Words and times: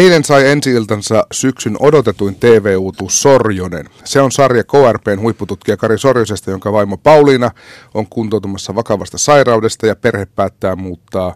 Eilen 0.00 0.24
sai 0.24 0.48
ensi-iltansa 0.48 1.26
syksyn 1.32 1.76
odotetuin 1.80 2.34
TV-uutuus 2.34 3.22
Sorjonen. 3.22 3.86
Se 4.04 4.20
on 4.20 4.32
sarja 4.32 4.64
KRPn 4.64 5.20
huippututkija 5.20 5.76
Kari 5.76 5.98
Sorjosesta, 5.98 6.50
jonka 6.50 6.72
vaimo 6.72 6.96
Pauliina 6.96 7.50
on 7.94 8.06
kuntoutumassa 8.06 8.74
vakavasta 8.74 9.18
sairaudesta 9.18 9.86
ja 9.86 9.96
perhe 9.96 10.26
päättää 10.26 10.76
muuttaa 10.76 11.34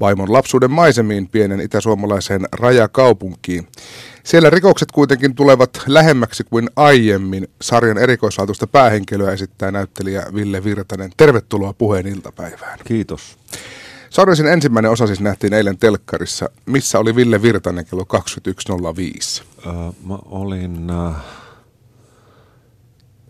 vaimon 0.00 0.32
lapsuuden 0.32 0.70
maisemiin 0.70 1.28
pienen 1.28 1.60
itäsuomalaiseen 1.60 2.46
rajakaupunkiin. 2.52 3.68
Siellä 4.24 4.50
rikokset 4.50 4.92
kuitenkin 4.92 5.34
tulevat 5.34 5.82
lähemmäksi 5.86 6.44
kuin 6.44 6.70
aiemmin. 6.76 7.48
Sarjan 7.60 7.98
erikoislaatuista 7.98 8.66
päähenkilöä 8.66 9.32
esittää 9.32 9.70
näyttelijä 9.70 10.26
Ville 10.34 10.64
Virtanen. 10.64 11.10
Tervetuloa 11.16 11.72
puheen 11.72 12.06
iltapäivään. 12.06 12.78
Kiitos. 12.84 13.38
Sarjasin 14.12 14.46
ensimmäinen 14.46 14.90
osa 14.90 15.06
siis 15.06 15.20
nähtiin 15.20 15.52
eilen 15.54 15.78
telkkarissa. 15.78 16.48
Missä 16.66 16.98
oli 16.98 17.16
Ville 17.16 17.42
Virtanen 17.42 17.86
kello 17.86 18.06
21.05? 19.38 19.42
Öö, 19.66 19.72
mä 20.06 20.18
olin 20.24 20.90
äh, 20.90 21.14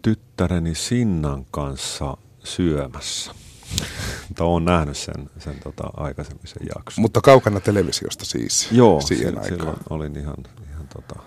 tyttäreni 0.03 0.75
Sinnan 0.75 1.47
kanssa 1.51 2.17
syömässä. 2.45 3.33
Mutta 4.29 4.45
olen 4.45 4.65
nähnyt 4.65 4.97
sen, 4.97 5.31
sen 5.39 5.61
tota, 5.65 5.83
aikaisemmin 5.97 6.47
sen 6.47 6.67
jakson. 6.75 7.03
Mutta 7.03 7.21
kaukana 7.21 7.61
televisiosta 7.61 8.25
siis 8.25 8.69
Joo, 8.73 9.01
siihen 9.01 9.33
si- 9.33 9.39
aikaan. 9.39 9.59
silloin 9.59 9.79
olin 9.91 10.17
ihan, 10.17 10.37
ihan 10.73 10.89
tota, 10.89 11.23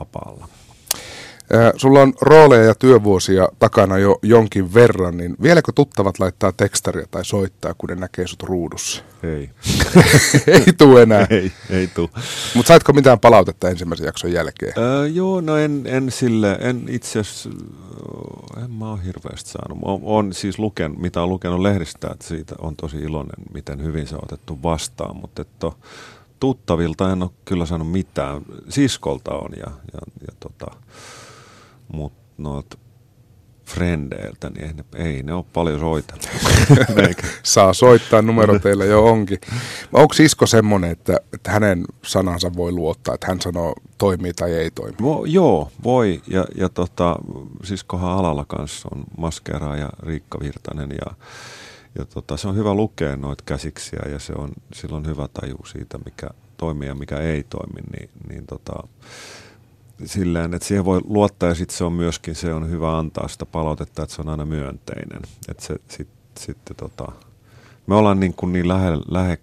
vapaalla. 0.00 0.48
Äh, 1.54 1.72
Sulla 1.76 2.02
on 2.02 2.12
rooleja 2.20 2.64
ja 2.64 2.74
työvuosia 2.74 3.48
takana 3.58 3.98
jo 3.98 4.18
jonkin 4.22 4.74
verran, 4.74 5.16
niin 5.16 5.36
vieläkö 5.42 5.72
tuttavat 5.74 6.18
laittaa 6.18 6.52
tekstaria 6.52 7.06
tai 7.10 7.24
soittaa, 7.24 7.74
kun 7.78 7.88
ne 7.88 7.94
näkee 7.94 8.26
sut 8.26 8.42
ruudussa? 8.42 9.02
Ei, 9.22 9.50
Ei 10.54 10.72
tuu 10.78 10.96
enää. 10.96 11.26
ei, 11.30 11.52
ei 11.70 11.86
tuu. 11.86 12.10
Mutta 12.54 12.68
saitko 12.68 12.92
mitään 12.92 13.20
palautetta 13.20 13.68
ensimmäisen 13.68 14.06
jakson 14.06 14.32
jälkeen? 14.32 14.72
Öö, 14.78 15.06
joo, 15.06 15.40
no 15.40 15.56
en, 15.56 15.82
en 15.86 16.10
sille, 16.10 16.58
en 16.60 16.84
itse 16.88 17.18
asiassa, 17.20 17.50
öö, 17.50 18.64
en 18.64 18.70
mä 18.70 18.90
ole 18.92 19.04
hirveästi 19.04 19.50
saanut. 19.50 19.78
Mä 19.78 19.86
oon, 19.90 20.00
oon 20.02 20.32
siis 20.32 20.58
lukenut, 20.58 20.98
mitä 20.98 21.22
on 21.22 21.28
lukenut 21.28 21.60
lehdistä, 21.60 22.08
että 22.12 22.26
siitä 22.26 22.54
on 22.58 22.76
tosi 22.76 22.96
iloinen, 22.96 23.36
miten 23.54 23.82
hyvin 23.82 24.06
se 24.06 24.14
on 24.14 24.24
otettu 24.24 24.58
vastaan, 24.62 25.16
mutta 25.16 25.42
että 25.42 25.72
tuttavilta 26.40 27.12
en 27.12 27.22
ole 27.22 27.30
kyllä 27.44 27.66
saanut 27.66 27.90
mitään. 27.92 28.42
Siskolta 28.68 29.34
on 29.34 29.50
ja, 29.56 29.70
ja, 29.92 30.00
ja 30.20 30.32
tota, 30.40 30.76
mutta 31.92 32.24
noit 32.38 32.78
frendeiltä, 33.66 34.50
niin 34.50 34.64
ei 34.64 34.72
ne, 34.72 34.84
ei 34.94 35.22
ne 35.22 35.34
ole 35.34 35.44
paljon 35.52 35.80
soitellut. 35.80 36.28
Saa 37.42 37.74
soittaa, 37.74 38.22
numero 38.22 38.58
teillä 38.58 38.84
jo 38.84 39.04
onkin. 39.04 39.38
Onko 39.92 40.14
Isko 40.20 40.46
semmoinen, 40.46 40.90
että, 40.90 41.16
että 41.32 41.50
hänen 41.50 41.84
sanansa 42.04 42.50
voi 42.56 42.72
luottaa, 42.72 43.14
että 43.14 43.26
hän 43.26 43.40
sanoo 43.40 43.74
toimii 43.98 44.32
tai 44.32 44.52
ei 44.52 44.70
toimi? 44.70 44.96
Vo, 45.02 45.24
joo, 45.24 45.70
voi. 45.84 46.22
Ja, 46.26 46.44
ja 46.54 46.68
tota, 46.68 47.16
siskohan 47.62 48.18
alalla 48.18 48.44
kanssa 48.48 48.88
on 48.92 49.04
Maskera 49.18 49.76
ja 49.76 49.90
Riikka 50.02 50.40
Virtanen 50.40 50.90
ja, 50.90 51.14
ja 51.98 52.04
tota, 52.04 52.36
se 52.36 52.48
on 52.48 52.56
hyvä 52.56 52.74
lukea 52.74 53.16
noita 53.16 53.44
käsiksiä 53.46 54.02
ja 54.10 54.18
se 54.18 54.32
on, 54.36 54.52
sillä 54.74 54.96
on 54.96 55.06
hyvä 55.06 55.28
taju 55.40 55.58
siitä, 55.66 55.98
mikä 56.04 56.28
toimii 56.56 56.88
ja 56.88 56.94
mikä 56.94 57.18
ei 57.18 57.42
toimi, 57.42 57.80
niin, 57.98 58.10
niin 58.28 58.46
tota, 58.46 58.88
silleen, 60.04 60.54
että 60.54 60.68
siihen 60.68 60.84
voi 60.84 61.00
luottaa 61.04 61.48
ja 61.48 61.54
sitten 61.54 61.76
se 61.76 61.84
on 61.84 61.92
myöskin, 61.92 62.34
se 62.34 62.54
on 62.54 62.70
hyvä 62.70 62.98
antaa 62.98 63.28
sitä 63.28 63.46
palautetta, 63.46 64.02
että 64.02 64.14
se 64.14 64.22
on 64.22 64.28
aina 64.28 64.44
myönteinen. 64.44 65.22
Että 65.48 65.64
se 65.64 65.76
sitten 65.88 66.16
sit, 66.38 66.58
tota, 66.76 67.12
me 67.86 67.94
ollaan 67.94 68.20
niin, 68.20 68.34
kuin 68.34 68.52
niin 68.52 68.68
lähe, 68.68 68.90
lähe, 69.08 69.38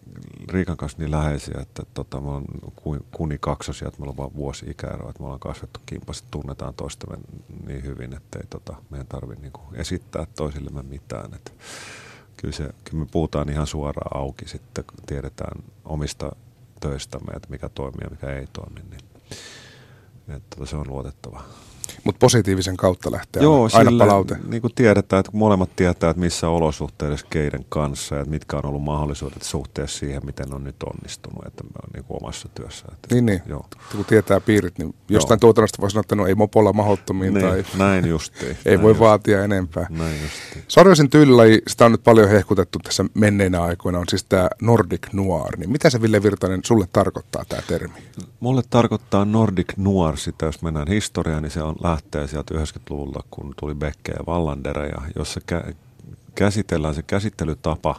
Riikan 0.50 0.78
kanssa 0.78 0.98
niin 0.98 1.12
läheisiä, 1.12 1.60
että 1.62 1.84
tota, 1.94 2.22
me 2.22 2.28
ku- 2.76 3.06
kuni 3.12 3.38
kaksosia, 3.40 3.88
että 3.88 4.00
meillä 4.00 4.12
on 4.12 4.18
vaan 4.18 4.36
vuosi 4.36 4.70
ikäeroa, 4.70 5.10
että 5.10 5.20
me 5.20 5.26
ollaan 5.26 5.40
kasvettu 5.40 5.80
kimpassa, 5.86 6.26
tunnetaan 6.32 6.74
toistamme 6.74 7.18
niin 7.68 7.84
hyvin, 7.84 8.14
että 8.14 8.40
ei 8.40 8.48
tota, 8.50 8.76
meidän 8.90 9.08
tarvitse 9.08 9.42
niin 9.42 9.54
esittää 9.74 10.28
toisillemme 10.36 10.84
mitään. 10.84 11.34
Että 11.34 11.52
kyllä, 12.38 12.54
se, 12.56 12.64
kyllä 12.64 13.04
me 13.04 13.08
puhutaan 13.12 13.50
ihan 13.50 13.68
suoraan 13.68 14.18
auki 14.18 14.48
sitten, 14.48 14.84
tiedetään 15.06 15.64
omista 15.86 16.36
töistämme, 16.80 17.34
että 17.36 17.50
mikä 17.50 17.70
toimii 17.70 18.04
ja 18.04 18.10
mikä 18.10 18.30
ei 18.30 18.48
toimi, 18.54 18.80
niin 18.90 19.02
että 20.36 20.66
se 20.66 20.76
on 20.76 20.88
luotettava. 20.88 21.44
Mutta 22.04 22.20
positiivisen 22.20 22.78
kautta 22.78 23.12
lähtee 23.12 23.44
Joo, 23.44 23.64
aina, 23.64 23.78
aina 23.78 23.90
sille, 23.90 24.04
palaute. 24.06 24.38
Niin 24.48 24.62
kuin 24.62 24.76
tiedetään, 24.76 25.20
että 25.20 25.32
molemmat 25.34 25.76
tietää, 25.76 26.10
että 26.10 26.22
missä 26.22 26.50
olosuhteissa 26.50 27.28
keiden 27.30 27.66
kanssa 27.70 28.16
ja 28.16 28.22
että 28.22 28.32
mitkä 28.32 28.58
on 28.58 28.66
ollut 28.66 28.84
mahdollisuudet 28.84 29.42
suhteessa 29.42 30.00
siihen, 30.00 30.26
miten 30.26 30.54
on 30.54 30.64
nyt 30.64 30.84
onnistunut 30.84 31.42
että 31.48 31.64
me 31.64 31.70
on 31.84 31.90
niin 31.94 32.04
kuin 32.04 32.18
omassa 32.24 32.50
työssä. 32.56 32.86
Että, 32.92 33.16
Niin, 33.16 33.26
niin. 33.26 33.42
Joo. 33.46 33.66
Kun 33.96 34.06
tietää 34.06 34.40
piirit, 34.40 34.78
niin 34.78 34.96
jostain 35.10 35.40
tuotannosta 35.40 35.82
voi 35.82 35.92
sanoa, 35.92 36.02
että 36.02 36.16
no 36.16 36.28
ei 36.28 36.36
mopolla 36.36 36.74
mahottomiin 36.74 37.34
Niin, 37.34 37.46
tai 37.46 37.64
näin 37.78 38.08
justiin. 38.08 38.58
ei 38.66 38.76
näin 38.76 38.82
voi 38.82 38.92
just- 38.92 39.00
vaatia 39.00 39.44
enempää. 39.44 39.88
Näin 39.90 40.22
justiin. 40.22 40.66
Sarjoisin 40.68 41.10
tyylilaji, 41.10 41.62
sitä 41.68 41.86
on 41.86 41.92
nyt 41.92 42.04
paljon 42.04 42.30
hehkutettu 42.30 42.80
tässä 42.84 43.06
menneinä 43.14 43.64
aikoina, 43.64 44.00
on 44.00 44.06
siis 44.10 44.24
tämä 44.24 44.50
Nordic 44.62 45.08
Noir. 45.14 45.58
Niin 45.58 45.72
mitä 45.72 45.90
se 45.90 46.02
Ville 46.02 46.24
Virtanen 46.24 46.62
sulle 46.66 46.88
tarkoittaa 46.94 47.46
tämä 47.50 47.62
termi? 47.68 47.94
Mulle 48.40 48.62
tarkoittaa 48.70 49.26
Nordic 49.26 49.74
Noir 49.78 50.18
sitä, 50.18 50.46
jos 50.46 50.62
mennään 50.62 50.88
historiaan, 50.88 51.44
niin 51.44 51.52
se 51.52 51.64
on 51.64 51.76
lähtee 51.84 52.28
sieltä 52.28 52.54
90-luvulla, 52.54 53.24
kun 53.32 53.54
tuli 53.60 53.76
Becke 53.76 54.12
ja 54.12 54.24
Wallandereja, 54.28 55.02
jossa 55.16 55.42
kä- 55.52 55.74
käsitellään 56.36 56.96
se 56.96 57.02
käsittelytapa, 57.02 57.96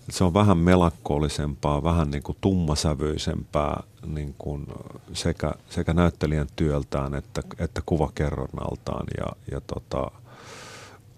että 0.00 0.12
se 0.12 0.24
on 0.24 0.34
vähän 0.34 0.58
melankoolisempaa, 0.58 1.82
vähän 1.82 2.10
niin 2.10 2.22
kuin 2.22 2.38
tummasävyisempää 2.40 3.82
niin 4.06 4.34
kuin 4.38 4.66
sekä, 5.12 5.54
sekä 5.68 5.92
näyttelijän 5.94 6.48
työltään 6.56 7.14
että, 7.14 7.42
että 7.58 7.82
kuvakerronnaltaan 7.86 9.06
ja, 9.18 9.26
ja 9.52 9.60
tota, 9.60 10.10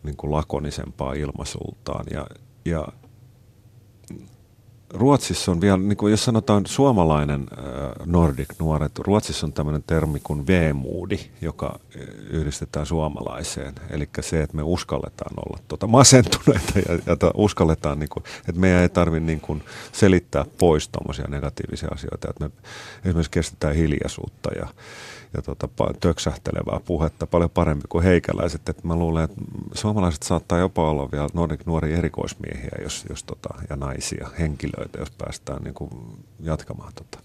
niin 0.03 0.17
kuin 0.17 0.33
lakonisempaa 0.33 1.13
ilmaisultaan. 1.13 2.05
Ja, 2.11 2.27
ja 2.65 2.89
Ruotsissa 4.95 5.53
on 5.53 5.61
vielä, 5.61 5.77
niin 5.77 5.97
kuin 5.97 6.11
jos 6.11 6.25
sanotaan 6.25 6.67
suomalainen 6.67 7.47
Nordic 8.07 8.49
nuoret, 8.59 8.99
Ruotsissa 8.99 9.47
on 9.47 9.53
tämmöinen 9.53 9.85
termi 9.87 10.21
kuin 10.21 10.47
veemuudi, 10.47 11.19
joka 11.41 11.79
yhdistetään 12.31 12.87
suomalaiseen. 12.87 13.75
Eli 13.91 14.09
se, 14.21 14.43
että 14.43 14.57
me 14.57 14.63
uskalletaan 14.63 15.35
olla 15.37 15.59
tota 15.69 15.87
masentuneita 15.87 16.79
ja, 16.89 16.99
ja 17.07 17.17
to, 17.17 17.31
uskalletaan, 17.35 17.99
niin 17.99 18.09
kuin, 18.09 18.25
että 18.49 18.61
meidän 18.61 18.83
ei 18.83 18.89
tarvitse 18.89 19.27
niin 19.27 19.41
kuin 19.41 19.63
selittää 19.93 20.45
pois 20.59 20.89
tuommoisia 20.89 21.27
negatiivisia 21.29 21.89
asioita. 21.93 22.31
Että 22.31 22.45
me 22.45 22.51
esimerkiksi 23.05 23.31
kestetään 23.31 23.75
hiljaisuutta 23.75 24.51
ja, 24.59 24.67
ja 25.35 25.43
tota, 25.43 25.69
töksähtelevää 26.01 26.81
puhetta 26.85 27.27
paljon 27.27 27.51
paremmin 27.51 27.89
kuin 27.89 28.05
heikäläiset. 28.05 28.69
Et 28.69 28.85
mä 28.85 28.97
luulen, 28.97 29.25
että 29.25 29.41
suomalaiset 29.75 30.23
saattaa 30.23 30.59
jopa 30.59 30.91
olla 30.91 31.09
vielä 31.13 31.29
Nordic 31.35 31.61
nuoria 31.67 31.97
erikoismiehiä 31.99 32.71
jos, 32.83 33.05
jos 33.09 33.25
tota, 33.25 33.55
ja 33.71 33.77
naisia, 33.77 34.29
henkilöitä, 34.39 34.99
jos 34.99 35.11
päästään 35.11 35.63
niin 35.63 35.75
kuin 35.75 35.91
jatkamaan 36.41 36.93
tota. 36.95 37.19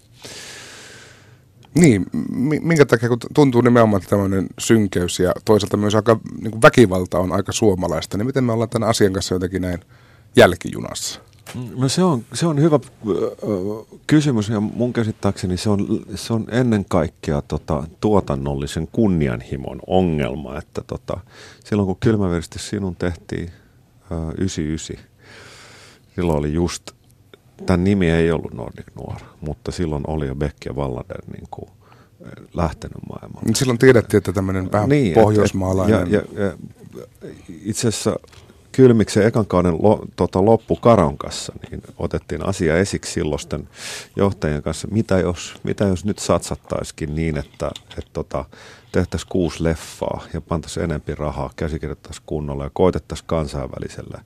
Niin, 1.74 2.06
mi- 2.30 2.60
minkä 2.60 2.86
takia, 2.86 3.08
kun 3.08 3.18
tuntuu 3.34 3.60
nimenomaan 3.60 4.02
tämmöinen 4.08 4.46
synkeys 4.58 5.20
ja 5.20 5.32
toisaalta 5.44 5.76
myös 5.76 5.94
aika 5.94 6.20
niin 6.40 6.62
väkivalta 6.62 7.18
on 7.18 7.32
aika 7.32 7.52
suomalaista, 7.52 8.18
niin 8.18 8.26
miten 8.26 8.44
me 8.44 8.52
ollaan 8.52 8.70
tämän 8.70 8.88
asian 8.88 9.12
kanssa 9.12 9.34
jotenkin 9.34 9.62
näin 9.62 9.80
jälkijunassa? 10.36 11.27
No 11.76 11.88
se 11.88 12.02
on, 12.02 12.24
se 12.34 12.46
on 12.46 12.60
hyvä 12.60 12.80
kysymys 14.06 14.48
ja 14.48 14.60
mun 14.60 14.92
käsittääkseni 14.92 15.56
se 15.56 15.70
on, 15.70 15.86
se 16.14 16.32
on 16.32 16.46
ennen 16.50 16.84
kaikkea 16.88 17.42
tota, 17.42 17.84
tuotannollisen 18.00 18.88
kunnianhimon 18.92 19.80
ongelma, 19.86 20.58
että 20.58 20.82
tota, 20.86 21.20
silloin 21.64 21.86
kun 21.86 21.96
kylmäverisesti 22.00 22.58
sinun 22.58 22.96
tehtiin 22.96 23.50
ö, 24.10 24.14
99, 24.38 24.96
silloin 26.14 26.38
oli 26.38 26.52
just, 26.54 26.90
tämän 27.66 27.84
nimi 27.84 28.10
ei 28.10 28.30
ollut 28.32 28.54
Nordic 28.54 28.86
Noir, 28.94 29.20
mutta 29.40 29.72
silloin 29.72 30.04
oli 30.06 30.26
jo 30.26 30.34
Beck 30.34 30.56
ja 30.64 30.72
Wallander 30.72 31.22
niin 31.32 31.48
kuin, 31.50 31.70
lähtenyt 32.54 32.98
maailmaan. 33.08 33.44
Niin 33.44 33.56
Silloin 33.56 33.78
tiedettiin, 33.78 34.18
että 34.18 34.32
tämmöinen 34.32 34.72
vähän 34.72 34.88
niin, 34.88 35.08
et- 35.18 35.22
pohjoismaalainen... 35.22 36.02
Et, 36.02 36.10
ja, 36.12 36.22
ja, 36.32 36.44
ja, 36.44 36.52
itse 37.64 37.88
asiassa 37.88 38.16
Kylmiksen 38.78 39.26
ekan 39.26 39.46
kauden 39.46 39.74
lo, 39.82 40.06
tota, 40.16 40.44
loppu 40.44 40.76
Karonkassa, 40.76 41.52
niin 41.70 41.82
otettiin 41.96 42.46
asia 42.46 42.76
esiksi 42.76 43.12
silloisten 43.12 43.68
johtajien 44.16 44.62
kanssa. 44.62 44.88
Mitä 44.90 45.18
jos, 45.18 45.54
mitä 45.62 45.84
jos 45.84 46.04
nyt 46.04 46.18
satsattaisikin 46.18 47.14
niin, 47.14 47.38
että 47.38 47.70
et, 47.98 48.06
tota, 48.12 48.44
tehtäisiin 48.92 49.28
kuusi 49.28 49.64
leffaa 49.64 50.24
ja 50.34 50.40
pantaisiin 50.40 50.84
enempi 50.84 51.14
rahaa, 51.14 51.50
käsikirjoittaisiin 51.56 52.22
kunnolla 52.26 52.64
ja 52.64 52.70
koitettaisiin 52.72 53.26
kansainvälisellä 53.26 54.20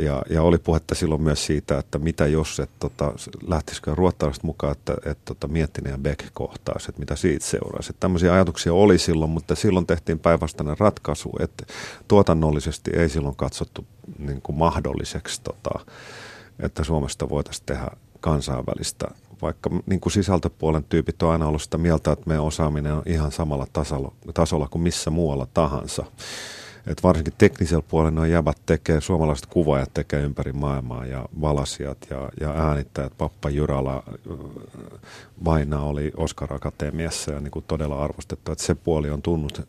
ja, 0.00 0.22
ja 0.30 0.42
oli 0.42 0.58
puhetta 0.58 0.94
silloin 0.94 1.22
myös 1.22 1.46
siitä, 1.46 1.78
että 1.78 1.98
mitä 1.98 2.26
jos, 2.26 2.60
että 2.60 2.76
tota, 2.78 3.12
lähtisikö 3.46 3.94
ruottalaiset 3.94 4.42
mukaan, 4.42 4.72
että, 4.72 4.92
että 4.94 5.22
tota, 5.24 5.48
Miettinen 5.48 5.90
ja 5.90 5.98
Beck 5.98 6.24
kohtaisi, 6.32 6.86
että 6.88 7.00
mitä 7.00 7.16
siitä 7.16 7.46
seuraisi. 7.46 7.90
Että 7.90 8.00
tämmöisiä 8.00 8.34
ajatuksia 8.34 8.74
oli 8.74 8.98
silloin, 8.98 9.30
mutta 9.30 9.54
silloin 9.54 9.86
tehtiin 9.86 10.18
päinvastainen 10.18 10.78
ratkaisu, 10.78 11.32
että 11.40 11.66
tuotannollisesti 12.08 12.90
ei 12.96 13.08
silloin 13.08 13.36
katsottu 13.36 13.86
niin 14.18 14.42
kuin 14.42 14.56
mahdolliseksi, 14.56 15.40
tota, 15.42 15.80
että 16.58 16.84
Suomesta 16.84 17.28
voitaisiin 17.28 17.66
tehdä 17.66 17.88
kansainvälistä 18.20 19.06
vaikka 19.42 19.70
niin 19.86 20.00
kuin 20.00 20.12
sisältöpuolen 20.12 20.84
tyypit 20.84 21.22
on 21.22 21.30
aina 21.30 21.46
ollut 21.46 21.62
sitä 21.62 21.78
mieltä, 21.78 22.12
että 22.12 22.28
meidän 22.28 22.44
osaaminen 22.44 22.92
on 22.92 23.02
ihan 23.06 23.32
samalla 23.32 23.66
tasolla, 23.72 24.12
tasolla 24.34 24.68
kuin 24.68 24.82
missä 24.82 25.10
muualla 25.10 25.46
tahansa. 25.54 26.04
Et 26.86 27.02
varsinkin 27.02 27.32
teknisellä 27.38 27.84
puolella 27.88 28.10
noin 28.10 28.30
jäbät 28.30 28.56
tekee, 28.66 29.00
suomalaiset 29.00 29.46
kuvaajat 29.46 29.94
tekee 29.94 30.22
ympäri 30.22 30.52
maailmaa 30.52 31.06
ja 31.06 31.28
valasijat 31.40 31.98
ja, 32.10 32.28
ja 32.40 32.50
äänittäjät. 32.50 33.12
Pappa 33.18 33.50
Jyrala 33.50 34.02
Vaina 35.44 35.80
oli 35.80 36.12
Oscar 36.16 36.52
Akatemiassa 36.52 37.32
ja 37.32 37.40
niin 37.40 37.50
kuin 37.50 37.64
todella 37.68 38.04
arvostettu. 38.04 38.52
Et 38.52 38.58
se 38.58 38.74
puoli 38.74 39.10
on 39.10 39.22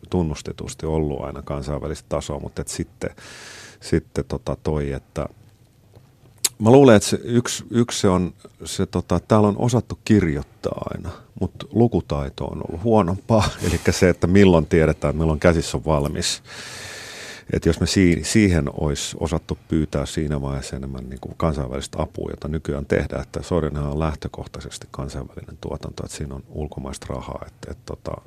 tunnustetusti 0.10 0.86
ollut 0.86 1.22
aina 1.22 1.42
kansainvälistä 1.42 2.06
tasoa, 2.10 2.40
mutta 2.40 2.62
et 2.62 2.68
sitten, 2.68 3.10
sitten 3.80 4.26
tota 4.28 4.58
toi, 4.64 4.92
että 4.92 5.30
Mä 6.60 6.72
luulen, 6.72 6.96
että 6.96 7.10
se 7.10 7.20
yksi, 7.24 7.64
yksi 7.70 8.00
se 8.00 8.10
on, 8.10 8.34
se 8.66 8.86
tota, 8.86 9.20
täällä 9.20 9.48
on 9.48 9.58
osattu 9.58 10.00
kirjoittaa 10.06 10.82
aina, 10.94 11.10
mutta 11.40 11.66
lukutaito 11.72 12.46
on 12.46 12.62
ollut 12.68 12.84
huonompaa. 12.84 13.50
Eli 13.68 13.80
se, 13.90 14.10
että 14.10 14.28
milloin 14.28 14.66
tiedetään, 14.66 15.16
milloin 15.16 15.40
käsissä 15.40 15.78
on 15.78 15.86
valmis 15.86 16.44
että 17.54 17.70
jos 17.70 17.80
me 17.80 17.88
siihen 18.22 18.70
olisi 18.74 19.18
osattu 19.20 19.58
pyytää 19.68 20.06
siinä 20.06 20.42
vaiheessa 20.42 20.76
enemmän 20.76 21.10
niin 21.10 21.20
kuin 21.22 21.34
kansainvälistä 21.38 22.02
apua, 22.02 22.30
jota 22.32 22.48
nykyään 22.48 22.86
tehdään, 22.86 23.22
että 23.22 23.44
Sorjanhan 23.44 23.92
on 23.92 24.00
lähtökohtaisesti 24.00 24.88
kansainvälinen 24.92 25.58
tuotanto, 25.62 26.04
että 26.06 26.18
siinä 26.18 26.36
on 26.36 26.44
ulkomaista 26.50 27.06
rahaa. 27.10 27.44
Että, 27.48 27.72
että, 27.72 27.84
tota, 27.86 28.22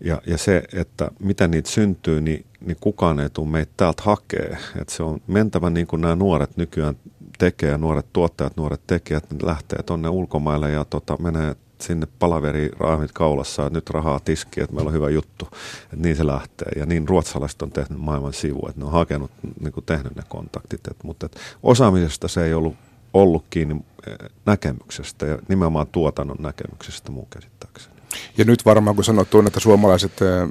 ja, 0.00 0.22
ja 0.26 0.38
se, 0.38 0.62
että 0.72 1.10
miten 1.18 1.50
niitä 1.50 1.70
syntyy, 1.70 2.20
niin, 2.20 2.46
niin 2.60 2.76
kukaan 2.80 3.20
ei 3.20 3.30
tule 3.30 3.48
meitä 3.48 3.72
täältä 3.76 4.02
hakee. 4.02 4.58
Että 4.80 4.94
se 4.94 5.02
on 5.02 5.20
mentävä 5.26 5.70
niin 5.70 5.86
kuin 5.86 6.02
nämä 6.02 6.16
nuoret 6.16 6.56
nykyään 6.56 6.96
tekee, 7.38 7.78
nuoret 7.78 8.06
tuottajat, 8.12 8.56
nuoret 8.56 8.80
tekijät, 8.86 9.30
ne 9.30 9.38
lähtee 9.42 9.82
tuonne 9.82 10.08
ulkomaille 10.08 10.70
ja 10.70 10.84
tota, 10.84 11.16
menee 11.20 11.56
sinne 11.84 12.06
palaveri 12.18 12.70
raamit 12.78 13.12
kaulassa, 13.12 13.66
että 13.66 13.76
nyt 13.76 13.90
rahaa 13.90 14.20
tiski, 14.20 14.60
että 14.60 14.74
meillä 14.74 14.88
on 14.88 14.94
hyvä 14.94 15.10
juttu. 15.10 15.48
Että 15.82 15.96
niin 15.96 16.16
se 16.16 16.26
lähtee. 16.26 16.68
Ja 16.76 16.86
niin 16.86 17.08
ruotsalaiset 17.08 17.62
on 17.62 17.70
tehnyt 17.70 17.98
maailman 17.98 18.32
sivu, 18.32 18.68
että 18.68 18.80
ne 18.80 18.86
on 18.86 18.92
hakenut, 18.92 19.30
niin 19.60 19.72
kuin 19.72 19.84
tehnyt 19.84 20.16
ne 20.16 20.22
kontaktit. 20.28 20.88
Et, 20.90 21.04
mutta 21.04 21.26
et 21.26 21.36
osaamisesta 21.62 22.28
se 22.28 22.44
ei 22.44 22.54
ollut, 22.54 22.74
ollut 23.14 23.44
kiinni 23.50 23.76
eh, 24.06 24.30
näkemyksestä 24.46 25.26
ja 25.26 25.38
nimenomaan 25.48 25.86
tuotannon 25.86 26.36
näkemyksestä 26.40 27.12
mun 27.12 27.26
käsittääkseni. 27.30 27.94
Ja 28.38 28.44
nyt 28.44 28.64
varmaan 28.64 28.96
kun 28.96 29.04
sanottu 29.04 29.40
että 29.46 29.60
suomalaiset 29.60 30.22
eh, 30.22 30.48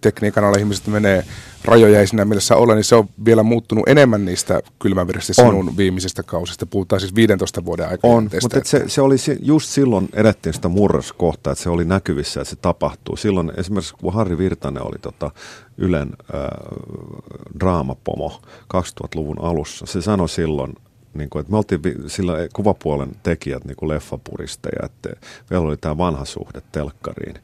tekniikan 0.00 0.44
alla 0.44 0.58
ihmiset 0.58 0.86
menee 0.86 1.24
rajoja 1.64 2.00
ei 2.00 2.06
siinä 2.06 2.24
mielessä 2.24 2.56
ole, 2.56 2.74
niin 2.74 2.84
se 2.84 2.94
on 2.94 3.08
vielä 3.24 3.42
muuttunut 3.42 3.88
enemmän 3.88 4.24
niistä 4.24 4.60
kylmäviristä 4.78 5.32
sinun 5.32 5.76
viimeisistä 5.76 6.22
kausista. 6.22 6.66
Puhutaan 6.66 7.00
siis 7.00 7.14
15 7.14 7.64
vuoden 7.64 7.88
aikaa. 7.88 8.10
On, 8.10 8.30
mutta 8.42 8.60
se, 8.64 8.84
se 8.86 9.00
oli 9.00 9.16
just 9.42 9.68
silloin 9.68 10.08
edettiin 10.12 10.54
sitä 10.54 10.68
murroskohtaa, 10.68 11.52
että 11.52 11.62
se 11.62 11.70
oli 11.70 11.84
näkyvissä, 11.84 12.40
että 12.40 12.50
se 12.50 12.56
tapahtuu. 12.56 13.16
Silloin 13.16 13.52
esimerkiksi 13.56 13.94
kun 13.94 14.12
Harri 14.14 14.38
Virtanen 14.38 14.82
oli 14.82 14.98
tota 15.02 15.30
Ylen 15.78 16.08
äh, 16.34 16.40
draamapomo 17.60 18.40
2000-luvun 18.74 19.40
alussa, 19.40 19.86
se 19.86 20.02
sanoi 20.02 20.28
silloin, 20.28 20.74
niin 21.14 21.30
kuin, 21.30 21.40
että 21.40 21.50
me 21.52 21.56
oltiin 21.56 21.80
sillä 22.06 22.34
kuvapuolen 22.52 23.12
tekijät 23.22 23.64
niin 23.64 23.76
kuin 23.76 23.88
leffapuristeja, 23.88 24.86
että 24.86 25.08
vielä 25.50 25.64
oli 25.64 25.76
tämä 25.76 25.98
vanha 25.98 26.24
suhde 26.24 26.62
telkkariin. 26.72 27.36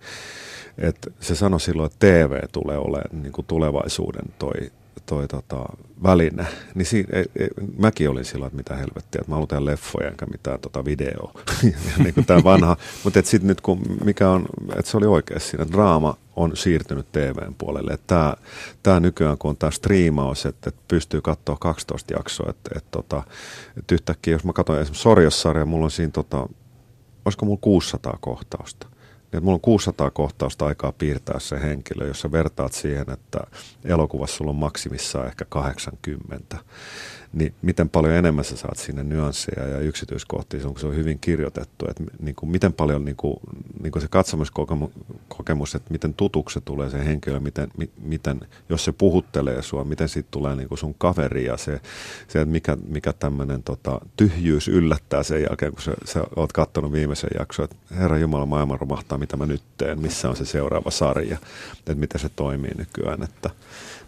Että 0.78 1.10
se 1.20 1.34
sanoi 1.34 1.60
silloin, 1.60 1.86
että 1.86 2.06
TV 2.06 2.38
tulee 2.52 2.78
olemaan 2.78 3.22
niin 3.22 3.32
kuin 3.32 3.46
tulevaisuuden 3.46 4.24
toi, 4.38 4.70
toi 5.06 5.28
tota, 5.28 5.64
väline. 6.02 6.46
Niin 6.74 6.86
si, 6.86 7.04
e, 7.12 7.20
e, 7.20 7.48
mäkin 7.78 8.10
olin 8.10 8.24
silloin, 8.24 8.46
että 8.46 8.56
mitä 8.56 8.74
helvettiä, 8.74 9.20
että 9.20 9.30
mä 9.30 9.34
haluan 9.34 9.48
tehdä 9.48 9.64
leffoja 9.64 10.08
enkä 10.08 10.26
mitään 10.26 10.60
tota 10.60 10.84
videoa. 10.84 11.32
niin 12.04 12.14
kuin 12.14 12.26
tämä 12.26 12.44
vanha. 12.44 12.76
Mutta 13.04 13.22
sitten 13.24 13.48
nyt 13.48 13.60
kun 13.60 13.80
mikä 14.04 14.30
on, 14.30 14.46
että 14.76 14.90
se 14.90 14.96
oli 14.96 15.06
oikeasti 15.06 15.50
siinä, 15.50 15.66
draama 15.72 16.16
on 16.36 16.56
siirtynyt 16.56 17.12
TVn 17.12 17.54
puolelle. 17.58 17.98
Tämä, 18.06 19.00
nykyään, 19.00 19.38
kun 19.38 19.48
on 19.48 19.56
tämä 19.56 19.70
striimaus, 19.70 20.46
että, 20.46 20.68
että 20.68 20.82
pystyy 20.88 21.20
katsoa 21.20 21.56
12 21.60 22.14
jaksoa, 22.14 22.50
että, 22.50 22.70
että, 22.76 22.90
tota, 22.90 23.22
että 23.76 23.94
yhtäkkiä, 23.94 24.34
jos 24.34 24.44
mä 24.44 24.52
katson 24.52 24.80
esimerkiksi 24.80 25.02
Sorjossarja, 25.02 25.66
mulla 25.66 25.84
on 25.84 25.90
siinä, 25.90 26.12
tota, 26.12 26.48
olisiko 27.24 27.46
mulla 27.46 27.58
600 27.60 28.18
kohtausta 28.20 28.86
että 29.38 29.44
mulla 29.44 29.54
on 29.54 29.60
600 29.60 30.10
kohtausta 30.10 30.66
aikaa 30.66 30.92
piirtää 30.92 31.38
se 31.38 31.60
henkilö, 31.60 32.06
jos 32.06 32.20
sä 32.20 32.32
vertaat 32.32 32.72
siihen, 32.72 33.10
että 33.10 33.40
elokuvassa 33.84 34.36
sulla 34.36 34.50
on 34.50 34.56
maksimissaan 34.56 35.26
ehkä 35.26 35.44
80 35.44 36.56
niin 37.34 37.54
miten 37.62 37.88
paljon 37.88 38.14
enemmän 38.14 38.44
sä 38.44 38.56
saat 38.56 38.76
sinne 38.76 39.04
nyansseja 39.04 39.68
ja 39.68 39.78
yksityiskohtia, 39.78 40.60
kun 40.60 40.80
se 40.80 40.86
on 40.86 40.96
hyvin 40.96 41.18
kirjoitettu, 41.18 41.86
että 41.90 42.04
niin 42.20 42.34
kuin, 42.34 42.50
miten 42.50 42.72
paljon 42.72 43.04
niin 43.04 43.16
kuin, 43.16 43.36
niin 43.82 43.92
kuin 43.92 44.02
se 44.02 44.08
katsomuskokemus, 45.34 45.74
että 45.74 45.92
miten 45.92 46.14
tutuksi 46.14 46.60
tulee 46.64 46.90
se 46.90 47.04
henkilö, 47.04 47.40
miten, 47.40 47.68
mi, 47.76 47.90
miten, 48.02 48.40
jos 48.68 48.84
se 48.84 48.92
puhuttelee 48.92 49.62
sua, 49.62 49.84
miten 49.84 50.08
siitä 50.08 50.28
tulee 50.30 50.56
niin 50.56 50.68
kuin 50.68 50.78
sun 50.78 50.94
kaveri 50.98 51.44
ja 51.44 51.56
se, 51.56 51.80
se 52.28 52.40
että 52.40 52.52
mikä, 52.52 52.76
mikä 52.88 53.12
tämmöinen 53.12 53.62
tota, 53.62 54.00
tyhjyys 54.16 54.68
yllättää 54.68 55.22
sen 55.22 55.42
jälkeen, 55.42 55.72
kun 55.72 55.82
sä, 55.82 55.92
sä 56.04 56.24
oot 56.36 56.52
katsonut 56.52 56.92
viimeisen 56.92 57.30
jakson, 57.38 57.64
että 57.64 57.76
Herra 57.90 58.18
Jumala, 58.18 58.46
maailman 58.46 58.80
romahtaa, 58.80 59.18
mitä 59.18 59.36
mä 59.36 59.46
nyt 59.46 59.62
teen, 59.76 60.00
missä 60.00 60.28
on 60.28 60.36
se 60.36 60.44
seuraava 60.44 60.90
sarja, 60.90 61.38
että 61.78 61.94
miten 61.94 62.20
se 62.20 62.28
toimii 62.28 62.74
nykyään, 62.78 63.22
että 63.22 63.50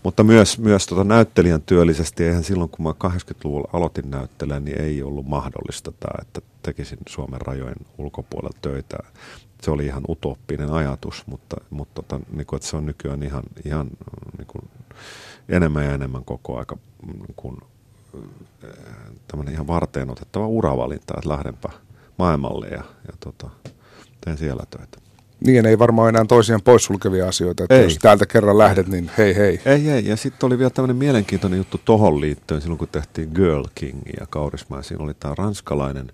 mutta 0.03 0.25
myös, 0.25 0.59
myös 0.59 0.87
tota 0.87 1.05
näyttelijän 1.05 1.63
työllisesti, 1.63 2.25
eihän 2.25 2.45
silloin 2.45 2.71
kun 2.71 2.83
mä 2.83 2.91
80-luvulla 2.91 3.71
aloitin 3.73 4.11
näyttelijän, 4.11 4.65
niin 4.65 4.81
ei 4.81 5.03
ollut 5.03 5.27
mahdollista 5.27 5.93
tämä, 5.93 6.23
että 6.23 6.41
tekisin 6.63 6.99
Suomen 7.09 7.41
rajojen 7.41 7.77
ulkopuolella 7.99 8.59
töitä. 8.63 8.99
Se 9.63 9.71
oli 9.71 9.87
ihan 9.87 10.03
utooppinen 10.09 10.71
ajatus, 10.71 11.27
mutta, 11.27 11.57
mutta 11.71 12.03
tota, 12.03 12.21
niin 12.33 12.47
kuin, 12.47 12.57
että 12.57 12.69
se 12.69 12.77
on 12.77 12.87
nykyään 12.87 13.23
ihan, 13.23 13.43
ihan 13.65 13.87
niin 14.39 14.47
kuin, 14.47 14.69
enemmän 15.49 15.85
ja 15.85 15.93
enemmän 15.93 16.25
koko 16.25 16.59
aika 16.59 16.77
niin 17.07 17.35
kuin, 17.37 17.57
tämmöinen 19.29 19.55
ihan 19.55 19.67
varteen 19.67 20.11
otettava 20.11 20.47
uravalinta, 20.47 21.15
että 21.17 21.29
lähdenpä 21.29 21.69
maailmalle 22.19 22.69
ja, 22.69 22.85
ja 23.07 23.13
tota, 23.21 23.51
teen 24.25 24.39
siellä 24.39 24.65
töitä. 24.71 25.06
Niin, 25.41 25.67
ei 25.67 25.79
varmaan 25.79 26.09
enää 26.09 26.25
toisiaan 26.25 26.63
poissulkevia 26.63 27.29
asioita, 27.29 27.65
että 27.65 27.75
ei. 27.75 27.83
jos 27.85 27.99
täältä 27.99 28.27
kerran 28.27 28.59
lähdet, 28.59 28.89
niin 28.89 29.11
hei 29.19 29.37
hei. 29.37 29.61
Ei, 29.65 29.91
ei. 29.91 30.07
Ja 30.07 30.17
sitten 30.17 30.47
oli 30.47 30.59
vielä 30.59 30.71
tämmöinen 30.71 30.97
mielenkiintoinen 30.97 31.57
juttu 31.57 31.81
tohon 31.85 32.21
liittyen, 32.21 32.61
silloin 32.61 32.79
kun 32.79 32.89
tehtiin 32.93 33.31
Girl 33.35 33.65
King 33.75 34.01
ja 34.21 34.27
Kaurismaa. 34.31 34.83
Siinä 34.83 35.05
oli 35.05 35.15
tämä 35.15 35.35
ranskalainen 35.39 36.13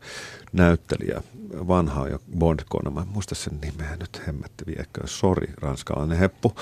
näyttelijä, 0.52 1.22
vanha 1.68 2.08
ja 2.08 2.18
Bondkona, 2.38 2.90
mä 2.90 3.00
en 3.00 3.08
muista 3.08 3.34
sen 3.34 3.58
nimeä 3.62 3.96
nyt, 4.00 4.22
hemmetti 4.26 4.66
viekö, 4.66 5.00
sori, 5.04 5.46
ranskalainen 5.60 6.18
heppu. 6.18 6.52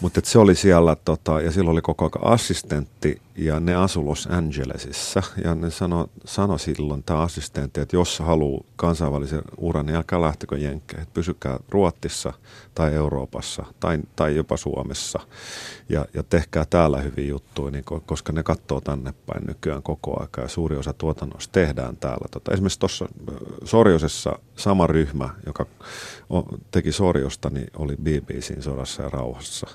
Mutta 0.00 0.20
se 0.24 0.38
oli 0.38 0.54
siellä, 0.54 0.96
tota, 1.04 1.40
ja 1.40 1.50
silloin 1.50 1.72
oli 1.72 1.82
koko 1.82 2.04
ajan 2.04 2.32
assistentti, 2.32 3.20
ja 3.36 3.60
ne 3.60 3.74
asu 3.74 4.06
Los 4.06 4.28
Angelesissa. 4.30 5.22
Ja 5.44 5.54
ne 5.54 5.70
sanoi 5.70 6.06
sano 6.24 6.58
silloin, 6.58 7.02
tämä 7.02 7.20
assistentti, 7.20 7.80
että 7.80 7.96
jos 7.96 8.18
haluaa 8.18 8.64
kansainvälisen 8.76 9.42
uran, 9.56 9.86
niin 9.86 9.96
älkää 9.96 10.20
lähtekö 10.20 10.58
jenkkeen, 10.58 11.02
että 11.02 11.14
pysykää 11.14 11.58
Ruottissa 11.68 12.32
tai 12.74 12.94
Euroopassa 12.94 13.64
tai, 13.80 13.98
tai 14.16 14.36
jopa 14.36 14.56
Suomessa. 14.56 15.20
Ja, 15.88 16.06
ja 16.14 16.22
tehkää 16.22 16.64
täällä 16.70 17.00
hyviä 17.00 17.28
juttuja, 17.28 17.70
niin, 17.70 17.84
koska 18.06 18.32
ne 18.32 18.42
katsoo 18.42 18.80
tänne 18.80 19.14
päin 19.26 19.46
nykyään 19.46 19.82
koko 19.82 20.20
aika, 20.20 20.40
ja 20.40 20.48
suuri 20.48 20.76
osa 20.76 20.92
tuotannosta 20.92 21.52
tehdään 21.52 21.96
täällä. 21.96 22.26
Tota, 22.30 22.52
esimerkiksi 22.52 22.78
tuossa 22.78 23.08
Sorjosessa 23.64 24.38
sama 24.56 24.86
ryhmä, 24.86 25.30
joka 25.46 25.66
teki 26.70 26.92
Sorjosta, 26.92 27.50
niin 27.50 27.70
oli 27.76 27.96
BBCin 27.96 28.62
sodassa 28.62 29.02
ja 29.02 29.08
rauhassa 29.08 29.66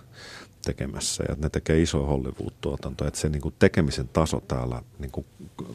tekemässä. 0.62 1.24
Ja 1.30 1.36
ne 1.38 1.50
tekee 1.50 1.82
iso 1.82 2.06
Hollywood-tuotanto, 2.06 3.08
että 3.08 3.20
se 3.20 3.30
niin 3.30 3.42
kuin 3.42 3.56
tekemisen 3.60 4.08
taso 4.08 4.42
täällä 4.48 4.82
niin 5.00 5.12
kuin 5.12 5.26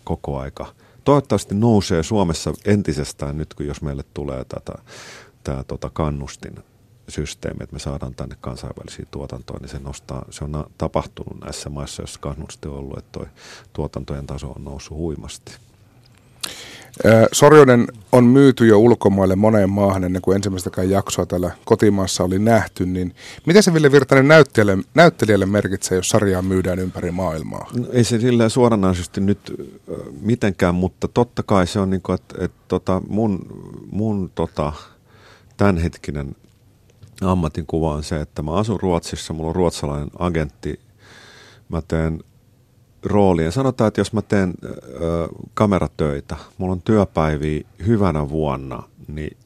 koko 0.04 0.38
aika 0.38 0.66
toivottavasti 1.04 1.54
nousee 1.54 2.02
Suomessa 2.02 2.52
entisestään 2.64 3.38
nyt, 3.38 3.54
kun 3.54 3.66
jos 3.66 3.82
meille 3.82 4.04
tulee 4.14 4.44
tätä, 4.44 4.72
tämä 5.44 5.64
tota 5.64 5.90
kannustin 5.90 6.58
systeemi, 7.08 7.58
että 7.62 7.74
me 7.74 7.78
saadaan 7.78 8.14
tänne 8.14 8.36
kansainvälisiä 8.40 9.06
tuotantoja, 9.10 9.60
niin 9.60 9.68
se, 9.68 9.78
nostaa, 9.78 10.24
se 10.30 10.44
on 10.44 10.70
tapahtunut 10.78 11.40
näissä 11.40 11.70
maissa, 11.70 12.02
joissa 12.02 12.20
kannusti 12.20 12.68
on 12.68 12.74
ollut, 12.74 12.98
että 12.98 13.20
tuotantojen 13.72 14.26
taso 14.26 14.50
on 14.50 14.64
noussut 14.64 14.96
huimasti. 14.96 15.52
Sorjonen 17.32 17.86
on 18.12 18.24
myyty 18.24 18.66
jo 18.66 18.78
ulkomaille 18.78 19.36
moneen 19.36 19.70
maahan 19.70 20.04
ennen 20.04 20.22
kuin 20.22 20.36
ensimmäistäkään 20.36 20.90
jaksoa 20.90 21.26
täällä 21.26 21.50
kotimaassa 21.64 22.24
oli 22.24 22.38
nähty, 22.38 22.86
niin 22.86 23.14
mitä 23.46 23.62
se 23.62 23.74
Ville 23.74 23.92
Virtanen 23.92 24.28
näyttelijälle, 24.28 24.84
näyttelijälle 24.94 25.46
merkitsee, 25.46 25.96
jos 25.96 26.08
sarjaa 26.08 26.42
myydään 26.42 26.78
ympäri 26.78 27.10
maailmaa? 27.10 27.70
No, 27.74 27.86
ei 27.92 28.04
se 28.04 28.20
silleen 28.20 28.50
suoranaisesti 28.50 29.20
nyt 29.20 29.70
mitenkään, 30.20 30.74
mutta 30.74 31.08
totta 31.08 31.42
kai 31.42 31.66
se 31.66 31.78
on 31.80 31.90
niin 31.90 32.02
kuin, 32.02 32.14
että, 32.14 32.44
että 32.44 32.58
tota, 32.68 33.02
mun, 33.08 33.46
mun 33.90 34.30
tota, 34.34 34.72
tämänhetkinen 35.56 36.36
ammatinkuva 37.20 37.94
on 37.94 38.04
se, 38.04 38.20
että 38.20 38.42
mä 38.42 38.52
asun 38.52 38.80
Ruotsissa, 38.80 39.32
mulla 39.32 39.48
on 39.48 39.56
ruotsalainen 39.56 40.10
agentti, 40.18 40.80
mä 41.68 41.82
teen 41.88 42.20
roolien. 43.06 43.52
Sanotaan, 43.52 43.88
että 43.88 44.00
jos 44.00 44.12
mä 44.12 44.22
teen 44.22 44.54
ö, 44.64 45.28
kameratöitä, 45.54 46.36
mulla 46.58 46.72
on 46.72 46.82
työpäiviä 46.82 47.66
hyvänä 47.86 48.28
vuonna, 48.28 48.82
niin 49.08 49.36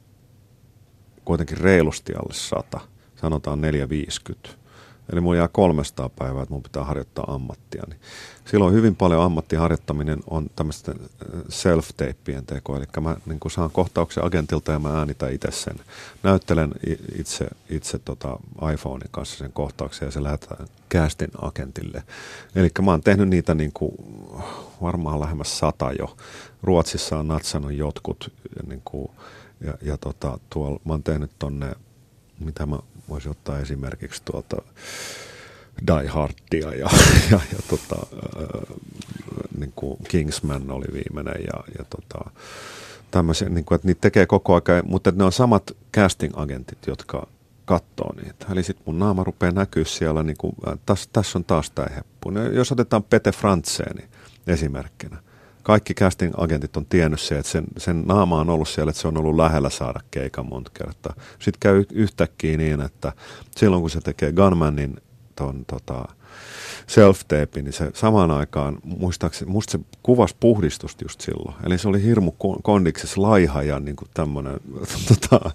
kuitenkin 1.25 1.57
reilusti 1.57 2.13
alle 2.15 2.33
100, 2.33 2.79
sanotaan 3.15 3.61
450 3.61 4.60
Eli 5.11 5.21
mulla 5.21 5.37
jää 5.37 5.47
300 5.47 6.09
päivää, 6.09 6.43
että 6.43 6.53
mun 6.53 6.63
pitää 6.63 6.83
harjoittaa 6.83 7.33
ammattia. 7.33 7.83
Niin 7.87 7.99
silloin 8.45 8.73
hyvin 8.73 8.95
paljon 8.95 9.23
ammattiharjoittaminen 9.23 10.19
on 10.29 10.49
tämmöisten 10.55 10.95
äh, 10.99 11.41
self-teippien 11.49 12.45
teko. 12.45 12.77
Eli 12.77 12.85
mä 13.01 13.17
niin 13.25 13.39
saan 13.51 13.71
kohtauksen 13.71 14.25
agentilta 14.25 14.71
ja 14.71 14.79
mä 14.79 14.99
äänitän 14.99 15.33
itse 15.33 15.51
sen. 15.51 15.75
Näyttelen 16.23 16.71
itse, 17.15 17.47
itse 17.69 17.99
tota 17.99 18.39
iPhonein 18.73 19.11
kanssa 19.11 19.37
sen 19.37 19.53
kohtauksen 19.53 20.05
ja 20.05 20.11
se 20.11 20.23
lähetään 20.23 20.67
castin 20.93 21.31
agentille. 21.41 22.03
Eli 22.55 22.69
mä 22.81 22.91
oon 22.91 23.01
tehnyt 23.01 23.29
niitä 23.29 23.55
niin 23.55 23.71
kuin 23.73 23.91
varmaan 24.81 25.19
lähemmäs 25.19 25.59
sata 25.59 25.91
jo. 25.99 26.17
Ruotsissa 26.63 27.17
on 27.17 27.27
natsannut 27.27 27.73
jotkut 27.73 28.33
niin 28.67 28.81
kuin, 28.85 29.11
ja, 29.61 29.73
ja 29.81 29.97
tota, 29.97 30.39
tuolla 30.49 30.79
mä 30.85 30.93
oon 30.93 31.03
tehnyt 31.03 31.31
tonne, 31.39 31.75
mitä 32.45 32.65
mä 32.65 32.79
voisi 33.09 33.29
ottaa 33.29 33.59
esimerkiksi 33.59 34.21
tuolta 34.25 34.57
Die 35.87 36.07
Hardia 36.07 36.73
ja, 36.73 36.89
ja, 37.31 37.39
ja 37.51 37.59
tota, 37.69 38.07
äh, 38.15 38.77
niin 39.57 39.73
kuin 39.75 39.97
Kingsman 40.07 40.71
oli 40.71 40.85
viimeinen 40.93 41.43
ja, 41.43 41.63
ja 41.77 41.85
tota, 41.89 42.31
tämmöisiä, 43.11 43.49
niin 43.49 43.65
kuin, 43.65 43.75
että 43.75 43.87
niitä 43.87 44.01
tekee 44.01 44.25
koko 44.25 44.53
ajan, 44.53 44.83
mutta 44.85 45.11
ne 45.15 45.23
on 45.23 45.31
samat 45.31 45.71
casting-agentit, 45.97 46.87
jotka 46.87 47.27
katsoo 47.65 48.13
niitä. 48.23 48.45
Eli 48.51 48.63
sitten 48.63 48.83
mun 48.85 48.99
naama 48.99 49.23
rupeaa 49.23 49.51
näkyä 49.51 49.85
siellä, 49.85 50.23
niin 50.23 50.37
kuin, 50.37 50.55
äh, 50.67 50.79
tässä 50.85 51.09
täs 51.13 51.35
on 51.35 51.43
taas 51.43 51.71
tämä 51.71 51.87
heppu. 51.95 52.31
Jos 52.53 52.71
otetaan 52.71 53.03
Pete 53.03 53.31
Frantseeni 53.31 54.03
esimerkkinä, 54.47 55.17
kaikki 55.63 55.93
casting-agentit 55.93 56.77
on 56.77 56.85
tiennyt 56.85 57.19
se, 57.19 57.39
että 57.39 57.51
sen, 57.51 57.63
sen 57.77 58.03
naama 58.07 58.39
on 58.39 58.49
ollut 58.49 58.69
siellä, 58.69 58.89
että 58.89 59.01
se 59.01 59.07
on 59.07 59.17
ollut 59.17 59.35
lähellä 59.35 59.69
saada 59.69 59.99
keikan 60.11 60.45
monta 60.45 60.71
kertaa. 60.73 61.13
Sitten 61.39 61.59
käy 61.59 61.83
yhtäkkiä 61.93 62.57
niin, 62.57 62.81
että 62.81 63.13
silloin 63.57 63.81
kun 63.81 63.89
se 63.89 64.01
tekee 64.01 64.31
Gunmanin 64.31 64.97
ton, 65.35 65.65
tota, 65.65 66.05
self-tape, 66.87 67.61
niin 67.61 67.73
se 67.73 67.91
samaan 67.93 68.31
aikaan, 68.31 68.77
muistaakseni, 68.83 69.51
musta 69.51 69.71
se 69.71 69.79
kuvasi 70.03 70.35
puhdistusta 70.39 71.05
just 71.05 71.21
silloin. 71.21 71.55
Eli 71.65 71.77
se 71.77 71.87
oli 71.87 72.03
hirmu 72.03 72.31
kondiksessa 72.63 73.21
laiha 73.21 73.63
ja 73.63 73.79
niin 73.79 73.95
tämmöinen 74.13 74.59
tota, 75.09 75.51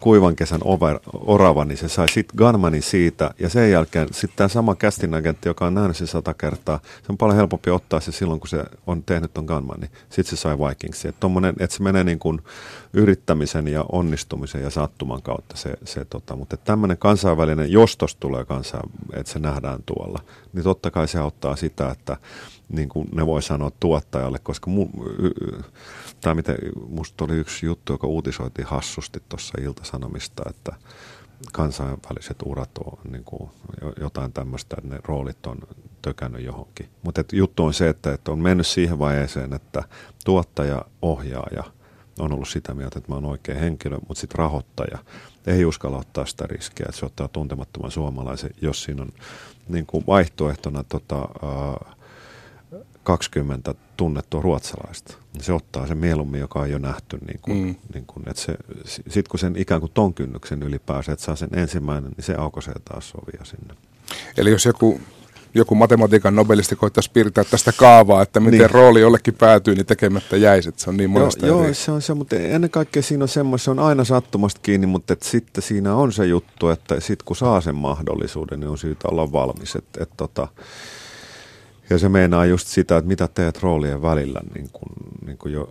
kuivan 0.00 0.36
kesän 0.36 0.60
over, 0.64 0.98
orava, 1.12 1.64
niin 1.64 1.78
se 1.78 1.88
sai 1.88 2.08
sitten 2.08 2.36
Gunmanin 2.38 2.82
siitä. 2.82 3.30
Ja 3.38 3.48
sen 3.48 3.70
jälkeen 3.70 4.08
sitten 4.10 4.36
tämä 4.36 4.48
sama 4.48 4.74
casting 4.74 5.14
agentti, 5.14 5.48
joka 5.48 5.66
on 5.66 5.74
nähnyt 5.74 5.96
sen 5.96 6.06
sata 6.06 6.34
kertaa, 6.34 6.80
se 6.82 7.06
on 7.08 7.18
paljon 7.18 7.36
helpompi 7.36 7.70
ottaa 7.70 8.00
se 8.00 8.12
silloin, 8.12 8.40
kun 8.40 8.48
se 8.48 8.64
on 8.86 9.02
tehnyt 9.02 9.34
ton 9.34 9.44
Gunmanin. 9.44 9.90
Sitten 10.10 10.36
se 10.36 10.40
sai 10.40 10.58
Vikingsin. 10.58 11.08
Että 11.08 11.26
että 11.60 11.76
se 11.76 11.82
menee 11.82 12.04
niin 12.04 12.18
kuin 12.18 12.40
yrittämisen 12.92 13.68
ja 13.68 13.84
onnistumisen 13.92 14.62
ja 14.62 14.70
sattuman 14.70 15.22
kautta 15.22 15.56
se, 15.56 15.74
se 15.84 16.04
tota, 16.04 16.36
mutta 16.36 16.56
tämmöinen 16.56 16.98
kansainvälinen, 16.98 17.72
jos 17.72 17.96
tulee 18.20 18.44
kansain, 18.44 18.90
että 19.12 19.32
se 19.32 19.38
nähdään 19.38 19.82
tuolla, 19.86 20.20
niin 20.52 20.64
totta 20.64 20.90
kai 20.90 21.08
se 21.08 21.18
auttaa 21.18 21.56
sitä, 21.56 21.90
että 21.90 22.16
niin 22.68 22.88
kuin 22.88 23.08
ne 23.14 23.26
voi 23.26 23.42
sanoa 23.42 23.70
tuottajalle, 23.80 24.38
koska 24.38 24.70
mu, 24.70 24.88
tai 26.20 26.34
miten, 26.34 26.56
musta 26.88 27.24
oli 27.24 27.34
yksi 27.34 27.66
juttu, 27.66 27.92
joka 27.92 28.06
uutisoitiin 28.06 28.68
hassusti 28.68 29.22
tuossa 29.28 29.58
Ilta-Sanomista, 29.60 30.42
että 30.50 30.72
kansainväliset 31.52 32.36
urat 32.44 32.70
on 32.78 32.98
niin 33.12 33.24
kuin 33.24 33.50
jotain 34.00 34.32
tämmöistä, 34.32 34.76
että 34.78 34.94
ne 34.94 35.00
roolit 35.04 35.46
on 35.46 35.58
tökännyt 36.02 36.44
johonkin. 36.44 36.88
Mutta 37.02 37.24
juttu 37.32 37.64
on 37.64 37.74
se, 37.74 37.88
että, 37.88 38.12
että 38.12 38.32
on 38.32 38.38
mennyt 38.38 38.66
siihen 38.66 38.98
vaiheeseen, 38.98 39.52
että 39.52 39.84
tuottaja, 40.24 40.84
ohjaaja 41.02 41.64
on 42.18 42.32
ollut 42.32 42.48
sitä 42.48 42.74
mieltä, 42.74 42.98
että 42.98 43.10
mä 43.10 43.14
oon 43.14 43.24
oikea 43.24 43.58
henkilö, 43.58 43.98
mutta 44.08 44.20
sitten 44.20 44.38
rahoittaja 44.38 44.98
ei 45.46 45.64
uskalla 45.64 45.98
ottaa 45.98 46.26
sitä 46.26 46.46
riskiä, 46.46 46.86
että 46.88 46.98
se 46.98 47.06
ottaa 47.06 47.28
tuntemattoman 47.28 47.90
suomalaisen, 47.90 48.50
jos 48.62 48.82
siinä 48.82 49.02
on 49.02 49.12
niin 49.68 49.86
kuin 49.86 50.04
vaihtoehtona 50.06 50.84
tota, 50.84 51.28
uh, 51.42 51.92
20 53.02 53.74
tunnettua 53.96 54.42
ruotsalaista. 54.42 55.14
Se 55.40 55.52
ottaa 55.52 55.86
sen 55.86 55.98
mieluummin, 55.98 56.40
joka 56.40 56.60
on 56.60 56.70
jo 56.70 56.78
nähty. 56.78 57.18
Niin 57.26 57.40
kuin, 57.42 57.56
mm. 57.56 57.74
niin 57.94 58.06
kuin, 58.06 58.28
että 58.28 58.42
se, 58.42 58.56
sit 59.08 59.28
kun 59.28 59.40
sen 59.40 59.56
ikään 59.56 59.80
kuin 59.80 59.92
ton 59.94 60.14
kynnyksen 60.14 60.62
yli 60.62 60.78
pääsee, 60.78 61.12
että 61.12 61.24
saa 61.24 61.36
sen 61.36 61.48
ensimmäinen, 61.52 62.10
niin 62.16 62.24
se 62.24 62.34
aukaisee 62.34 62.74
taas 62.84 63.10
sovia 63.10 63.44
sinne. 63.44 63.74
Eli 64.36 64.50
jos 64.50 64.64
joku, 64.64 65.00
joku 65.54 65.74
matematiikan 65.74 66.36
nobelisti 66.36 66.76
koittaisi 66.76 67.10
piirtää 67.10 67.44
tästä 67.44 67.72
kaavaa, 67.72 68.22
että 68.22 68.40
miten 68.40 68.58
niin. 68.58 68.70
rooli 68.70 69.00
jollekin 69.00 69.34
päätyy, 69.34 69.74
niin 69.74 69.86
tekemättä 69.86 70.36
jäisi, 70.36 70.72
se 70.76 70.90
on 70.90 70.96
niin 70.96 71.10
monesta 71.10 71.46
Joo, 71.46 71.64
joo 71.64 71.74
se 71.74 71.90
on 71.90 72.02
se, 72.02 72.14
mutta 72.14 72.36
ennen 72.36 72.70
kaikkea 72.70 73.02
siinä 73.02 73.24
on 73.24 73.28
semmoista, 73.28 73.64
se 73.64 73.70
on 73.70 73.78
aina 73.78 74.04
sattumasta 74.04 74.60
kiinni, 74.62 74.86
mutta 74.86 75.12
että 75.12 75.28
sitten 75.28 75.62
siinä 75.62 75.94
on 75.94 76.12
se 76.12 76.26
juttu, 76.26 76.68
että 76.68 77.00
sitten 77.00 77.24
kun 77.24 77.36
saa 77.36 77.60
sen 77.60 77.74
mahdollisuuden, 77.74 78.60
niin 78.60 78.70
on 78.70 78.78
syytä 78.78 79.08
olla 79.08 79.32
valmis. 79.32 79.76
Että, 79.76 80.02
että 80.02 80.14
tota, 80.16 80.48
ja 81.90 81.98
se 81.98 82.08
meinaa 82.08 82.46
just 82.46 82.68
sitä, 82.68 82.96
että 82.96 83.08
mitä 83.08 83.28
teet 83.28 83.62
roolien 83.62 84.02
välillä, 84.02 84.40
niin 84.54 84.68
kun, 84.72 84.92
niin 85.26 85.38
kun, 85.38 85.52
jo, 85.52 85.68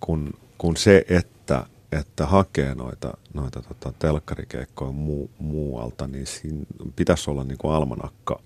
kun, 0.00 0.32
kun 0.58 0.76
se, 0.76 1.04
että, 1.08 1.66
että 1.92 2.26
hakee 2.26 2.74
noita, 2.74 3.16
noita 3.34 3.62
tota, 3.62 3.92
telkkarikeikkoja 3.98 4.92
muu, 4.92 5.30
muualta, 5.38 6.06
niin 6.06 6.26
siinä 6.26 6.66
pitäisi 6.96 7.30
olla 7.30 7.44
niin 7.44 7.58
kuin 7.58 7.74
almanakka 7.74 8.40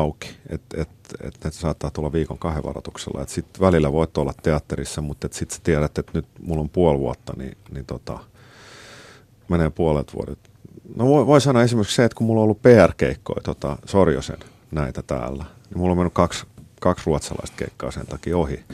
auki. 0.00 0.30
Että 0.48 0.82
et, 0.82 0.88
et, 1.22 1.46
et 1.46 1.54
saattaa 1.54 1.90
tulla 1.90 2.12
viikon 2.12 2.38
kahden 2.38 2.64
varoituksella. 2.64 3.26
Sitten 3.26 3.60
välillä 3.60 3.92
voit 3.92 4.18
olla 4.18 4.32
teatterissa, 4.42 5.00
mutta 5.00 5.28
sitten 5.32 5.56
sä 5.56 5.62
tiedät, 5.64 5.98
että 5.98 6.12
nyt 6.14 6.26
mulla 6.42 6.60
on 6.60 6.68
puoli 6.68 6.98
vuotta, 6.98 7.32
niin, 7.36 7.56
niin 7.70 7.86
tota, 7.86 8.18
menee 9.48 9.70
puolet 9.70 10.14
vuodet. 10.14 10.38
No 10.96 11.06
voi, 11.06 11.26
voi 11.26 11.40
sanoa 11.40 11.62
esimerkiksi 11.62 11.96
se, 11.96 12.04
että 12.04 12.16
kun 12.16 12.26
mulla 12.26 12.40
on 12.40 12.44
ollut 12.44 12.62
PR-keikkoja 12.62 13.40
tota, 13.42 13.76
Sorjosen 13.84 14.38
näitä 14.70 15.02
täällä, 15.02 15.44
niin 15.70 15.78
mulla 15.78 15.90
on 15.90 15.98
mennyt 15.98 16.14
kaksi 16.14 16.46
kaksi 16.80 17.06
ruotsalaista 17.06 17.56
keikkaa 17.56 17.90
sen 17.90 18.06
takia 18.06 18.36
ohi, 18.36 18.64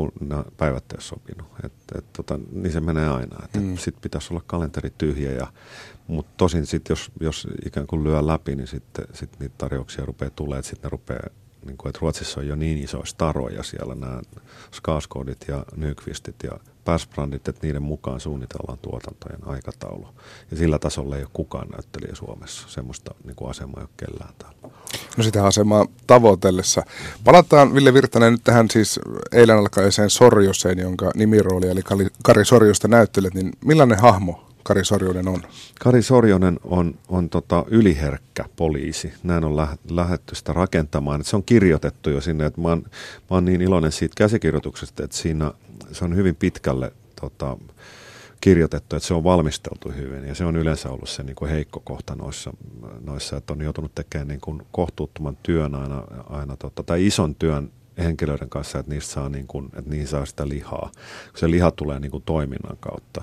kun 0.00 0.28
nämä 0.28 0.44
päivät 0.56 0.84
ei 0.92 0.96
ole 0.96 1.00
sopinut. 1.00 1.48
Et, 1.64 1.72
et, 1.98 2.12
tota, 2.12 2.38
niin 2.52 2.72
se 2.72 2.80
menee 2.80 3.08
aina. 3.08 3.48
Mm. 3.56 3.76
Sitten 3.76 4.02
pitäisi 4.02 4.34
olla 4.34 4.42
kalenteri 4.46 4.90
tyhjä. 4.98 5.32
Ja, 5.32 5.46
mutta 6.06 6.32
tosin 6.36 6.66
sitten 6.66 6.92
jos, 6.92 7.10
jos 7.20 7.48
ikään 7.66 7.86
kuin 7.86 8.04
lyö 8.04 8.26
läpi, 8.26 8.56
niin 8.56 8.66
sitten 8.66 9.04
sit 9.12 9.30
niitä 9.40 9.54
tarjouksia 9.58 10.04
rupeaa 10.04 10.30
tulemaan. 10.30 10.62
Sitten 10.62 10.82
ne 10.82 10.88
rupeaa, 10.88 11.28
niin 11.66 11.76
kuin, 11.76 11.88
että 11.88 11.98
Ruotsissa 12.02 12.40
on 12.40 12.46
jo 12.46 12.56
niin 12.56 12.78
isoja 12.78 13.04
staroja 13.04 13.62
siellä 13.62 13.94
nämä 13.94 14.20
Skarsgårdit 14.72 15.48
ja 15.48 15.64
Nykvistit 15.76 16.36
ja 16.42 16.60
Persbrandit, 16.84 17.48
että 17.48 17.66
niiden 17.66 17.82
mukaan 17.82 18.20
suunnitellaan 18.20 18.78
tuotantojen 18.78 19.46
aikataulu. 19.46 20.08
Ja 20.50 20.56
sillä 20.56 20.78
tasolla 20.78 21.16
ei 21.16 21.22
ole 21.22 21.30
kukaan 21.32 21.68
näyttelijä 21.68 22.14
Suomessa. 22.14 22.68
Semmoista 22.68 23.14
niin 23.24 23.36
kuin 23.36 23.50
asemaa 23.50 23.80
ei 23.80 23.82
ole 23.84 23.90
kellään 23.96 24.34
täällä. 24.38 24.58
No 25.16 25.22
sitä 25.24 25.46
asemaa 25.46 25.86
tavoitellessa. 26.06 26.82
Palataan 27.24 27.74
Ville 27.74 27.94
Virtanen 27.94 28.32
nyt 28.32 28.44
tähän 28.44 28.70
siis 28.70 29.00
eilen 29.32 29.56
alkaiseen 29.56 30.10
Sorjoseen, 30.10 30.78
jonka 30.78 31.10
nimirooli 31.14 31.68
eli 31.68 31.82
Kari 32.22 32.44
Sorjosta 32.44 32.88
näyttelet, 32.88 33.34
niin 33.34 33.52
millainen 33.64 33.98
hahmo 33.98 34.49
Kari 34.70 34.84
Sorjonen 34.84 35.28
on? 35.28 35.42
Kari 35.80 36.02
Sorjonen 36.02 36.60
on, 36.64 36.94
on 37.08 37.28
tota 37.28 37.64
yliherkkä 37.68 38.44
poliisi. 38.56 39.12
Näin 39.22 39.44
on 39.44 39.56
lä- 39.56 39.76
lähetty 39.90 40.34
sitä 40.34 40.52
rakentamaan. 40.52 41.20
Et 41.20 41.26
se 41.26 41.36
on 41.36 41.42
kirjoitettu 41.42 42.10
jo 42.10 42.20
sinne. 42.20 42.46
Että 42.46 42.60
mä, 42.60 42.68
oon, 42.68 42.82
mä 42.86 42.90
oon 43.30 43.44
niin 43.44 43.62
iloinen 43.62 43.92
siitä 43.92 44.14
käsikirjoituksesta, 44.16 45.04
että 45.04 45.16
siinä 45.16 45.52
se 45.92 46.04
on 46.04 46.16
hyvin 46.16 46.36
pitkälle 46.36 46.92
tota, 47.20 47.56
kirjoitettu, 48.40 48.96
että 48.96 49.06
se 49.06 49.14
on 49.14 49.24
valmisteltu 49.24 49.92
hyvin. 49.96 50.24
Ja 50.24 50.34
se 50.34 50.44
on 50.44 50.56
yleensä 50.56 50.90
ollut 50.90 51.08
se 51.08 51.22
niin 51.22 51.36
kuin 51.36 51.50
heikko 51.50 51.80
kohta 51.84 52.14
noissa, 52.14 52.52
noissa, 53.04 53.36
että 53.36 53.52
on 53.52 53.60
joutunut 53.60 53.94
tekemään 53.94 54.28
niin 54.28 54.40
kuin 54.40 54.62
kohtuuttoman 54.72 55.38
työn 55.42 55.74
aina, 55.74 56.04
aina 56.28 56.56
tota, 56.56 56.82
tai 56.82 57.06
ison 57.06 57.34
työn 57.34 57.70
henkilöiden 58.00 58.50
kanssa, 58.50 58.78
että 58.78 58.92
niistä 58.92 59.12
saa, 59.12 59.28
niin 59.28 59.46
kuin, 59.46 59.66
että 59.66 59.90
niihin 59.90 60.06
saa 60.06 60.26
sitä 60.26 60.48
lihaa. 60.48 60.90
Se 61.36 61.50
liha 61.50 61.70
tulee 61.70 62.00
niin 62.00 62.10
kuin 62.10 62.22
toiminnan 62.26 62.76
kautta, 62.80 63.22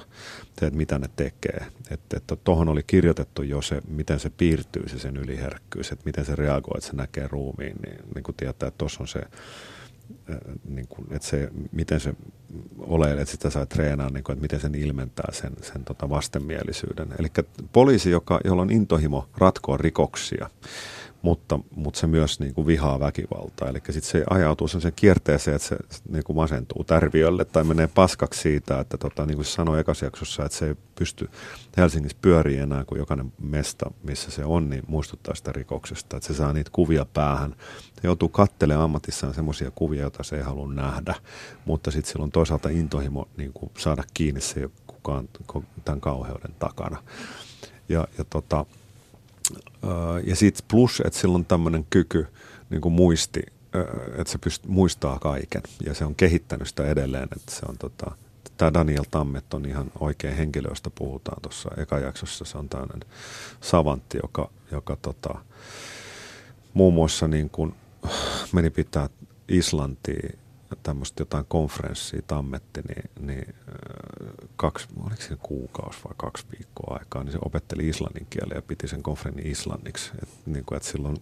se, 0.59 0.65
että 0.65 0.77
mitä 0.77 0.99
ne 0.99 1.09
tekee. 1.15 1.65
Että, 1.91 2.17
että 2.17 2.35
tuohon 2.35 2.69
oli 2.69 2.83
kirjoitettu 2.87 3.43
jo 3.43 3.61
se, 3.61 3.81
miten 3.87 4.19
se 4.19 4.29
piirtyy 4.29 4.89
se 4.89 4.99
sen 4.99 5.17
yliherkkyys, 5.17 5.91
että 5.91 6.05
miten 6.05 6.25
se 6.25 6.35
reagoi, 6.35 6.77
että 6.77 6.89
se 6.89 6.95
näkee 6.95 7.27
ruumiin, 7.27 7.75
niin, 7.85 7.99
niin 8.15 8.23
kuin 8.23 8.35
tietää, 8.35 8.67
että 8.67 8.77
tuossa 8.77 9.03
on 9.03 9.07
se 9.07 9.21
niin 10.69 10.87
kuin, 10.87 11.07
että 11.11 11.27
se, 11.27 11.49
miten 11.71 11.99
se 11.99 12.13
olelee, 12.77 13.21
että 13.21 13.31
sitä 13.31 13.49
saa 13.49 13.65
treenaa, 13.65 14.09
niin 14.09 14.23
kuin, 14.23 14.33
että 14.33 14.41
miten 14.41 14.59
sen 14.59 14.75
ilmentää 14.75 15.31
sen, 15.31 15.51
sen 15.61 15.83
tota 15.83 16.09
vastenmielisyyden. 16.09 17.07
Eli 17.19 17.27
poliisi, 17.73 18.11
joka, 18.11 18.39
jolla 18.45 18.61
on 18.61 18.71
intohimo 18.71 19.29
ratkoa 19.37 19.77
rikoksia, 19.77 20.49
mutta, 21.27 21.59
mutta 21.75 21.99
se 21.99 22.07
myös 22.07 22.39
niin 22.39 22.53
kuin 22.53 22.67
vihaa 22.67 22.99
väkivaltaa. 22.99 23.69
Eli 23.69 23.77
sitten 23.77 24.11
se 24.11 24.23
ajautuu 24.29 24.67
sen 24.67 24.93
kierteeseen, 24.95 25.55
että 25.55 25.67
se 25.67 25.77
niin 26.09 26.23
kuin 26.23 26.35
masentuu 26.35 26.83
tärviölle 26.83 27.45
tai 27.45 27.63
menee 27.63 27.87
paskaksi 27.87 28.41
siitä, 28.41 28.79
että 28.79 28.97
tota, 28.97 29.25
niin 29.25 29.35
kuin 29.35 29.45
sanoi 29.45 29.79
ekasjaksossa, 29.79 30.45
että 30.45 30.57
se 30.57 30.67
ei 30.67 30.75
pysty 30.95 31.29
Helsingissä 31.77 32.17
pyöriä 32.21 32.63
enää, 32.63 32.83
kun 32.83 32.97
jokainen 32.97 33.33
mesta, 33.41 33.91
missä 34.03 34.31
se 34.31 34.45
on, 34.45 34.69
niin 34.69 34.83
muistuttaa 34.87 35.35
sitä 35.35 35.51
rikoksesta. 35.51 36.17
Että 36.17 36.27
se 36.27 36.33
saa 36.33 36.53
niitä 36.53 36.69
kuvia 36.73 37.05
päähän. 37.13 37.55
Se 37.93 38.01
joutuu 38.03 38.29
kattelemaan 38.29 38.83
ammatissaan 38.83 39.33
semmoisia 39.33 39.71
kuvia, 39.71 40.01
joita 40.01 40.23
se 40.23 40.35
ei 40.35 40.43
halua 40.43 40.73
nähdä, 40.73 41.15
mutta 41.65 41.91
sitten 41.91 42.11
sillä 42.11 42.23
on 42.23 42.31
toisaalta 42.31 42.69
intohimo 42.69 43.27
niin 43.37 43.53
kuin 43.53 43.71
saada 43.77 44.03
kiinni 44.13 44.41
se 44.41 44.69
kukaan 44.87 45.29
tämän 45.85 46.01
kauheuden 46.01 46.55
takana. 46.59 47.03
Ja, 47.89 48.07
ja 48.17 48.23
tota, 48.29 48.65
ja 50.23 50.35
sitten 50.35 50.65
plus, 50.67 51.01
että 51.05 51.19
sillä 51.19 51.35
on 51.35 51.45
tämmöinen 51.45 51.85
kyky 51.89 52.27
niin 52.69 52.81
kuin 52.81 52.93
muisti, 52.93 53.41
että 54.17 54.31
se 54.31 54.37
pyst- 54.37 54.67
muistaa 54.67 55.19
kaiken 55.19 55.61
ja 55.85 55.93
se 55.93 56.05
on 56.05 56.15
kehittänyt 56.15 56.67
sitä 56.67 56.85
edelleen, 56.85 57.27
että 57.35 57.51
se 57.55 57.61
on 57.69 57.77
tota, 57.77 58.11
tämä 58.57 58.73
Daniel 58.73 59.03
Tammet 59.11 59.53
on 59.53 59.65
ihan 59.65 59.91
oikein 59.99 60.37
henkilö, 60.37 60.69
josta 60.69 60.89
puhutaan 60.89 61.41
tuossa 61.41 61.69
ekajaksossa. 61.77 62.45
Se 62.45 62.57
on 62.57 62.69
tämmöinen 62.69 63.09
savantti, 63.61 64.17
joka, 64.23 64.49
joka 64.71 64.97
tota, 65.01 65.35
muun 66.73 66.93
muassa 66.93 67.27
niin 67.27 67.49
kuin 67.49 67.75
meni 68.51 68.69
pitää 68.69 69.09
Islantiin 69.47 70.39
tämmöistä 70.83 71.21
jotain 71.21 71.45
konferenssia 71.47 72.21
tammetti, 72.27 72.81
niin, 72.81 73.27
niin 73.27 73.55
kaksi, 74.55 74.87
oliko 74.99 75.21
se 75.21 75.37
kuukausi 75.39 75.99
vai 76.05 76.13
kaksi 76.17 76.45
viikkoa 76.51 76.97
aikaa, 76.99 77.23
niin 77.23 77.31
se 77.31 77.39
opetteli 77.45 77.87
islannin 77.87 78.27
kielen 78.29 78.55
ja 78.55 78.61
piti 78.61 78.87
sen 78.87 79.03
konferenssin 79.03 79.51
islanniksi. 79.51 80.11
Et, 80.23 80.29
niin 80.45 80.65
kuin, 80.65 80.77
että 80.77 80.89
silloin 80.89 81.17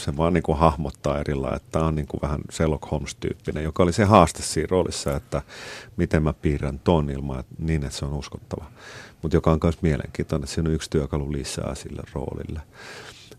se 0.00 0.16
vaan 0.16 0.32
niin 0.32 0.42
kuin 0.42 0.58
hahmottaa 0.58 1.20
erillä, 1.20 1.50
että 1.56 1.68
tämä 1.72 1.86
on 1.86 1.94
niin 1.94 2.06
kuin 2.06 2.20
vähän 2.22 2.40
Sherlock 2.52 2.90
Holmes-tyyppinen, 2.90 3.64
joka 3.64 3.82
oli 3.82 3.92
se 3.92 4.04
haaste 4.04 4.42
siinä 4.42 4.68
roolissa, 4.70 5.16
että 5.16 5.42
miten 5.96 6.22
mä 6.22 6.32
piirrän 6.32 6.78
ton 6.78 7.10
ilman 7.10 7.40
että 7.40 7.54
niin, 7.58 7.84
että 7.84 7.98
se 7.98 8.04
on 8.04 8.12
uskottava. 8.12 8.64
Mutta 9.22 9.36
joka 9.36 9.52
on 9.52 9.58
myös 9.62 9.82
mielenkiintoinen, 9.82 10.44
että 10.44 10.54
siinä 10.54 10.68
on 10.68 10.74
yksi 10.74 10.90
työkalu 10.90 11.32
lisää 11.32 11.74
sille 11.74 12.02
roolille. 12.12 12.60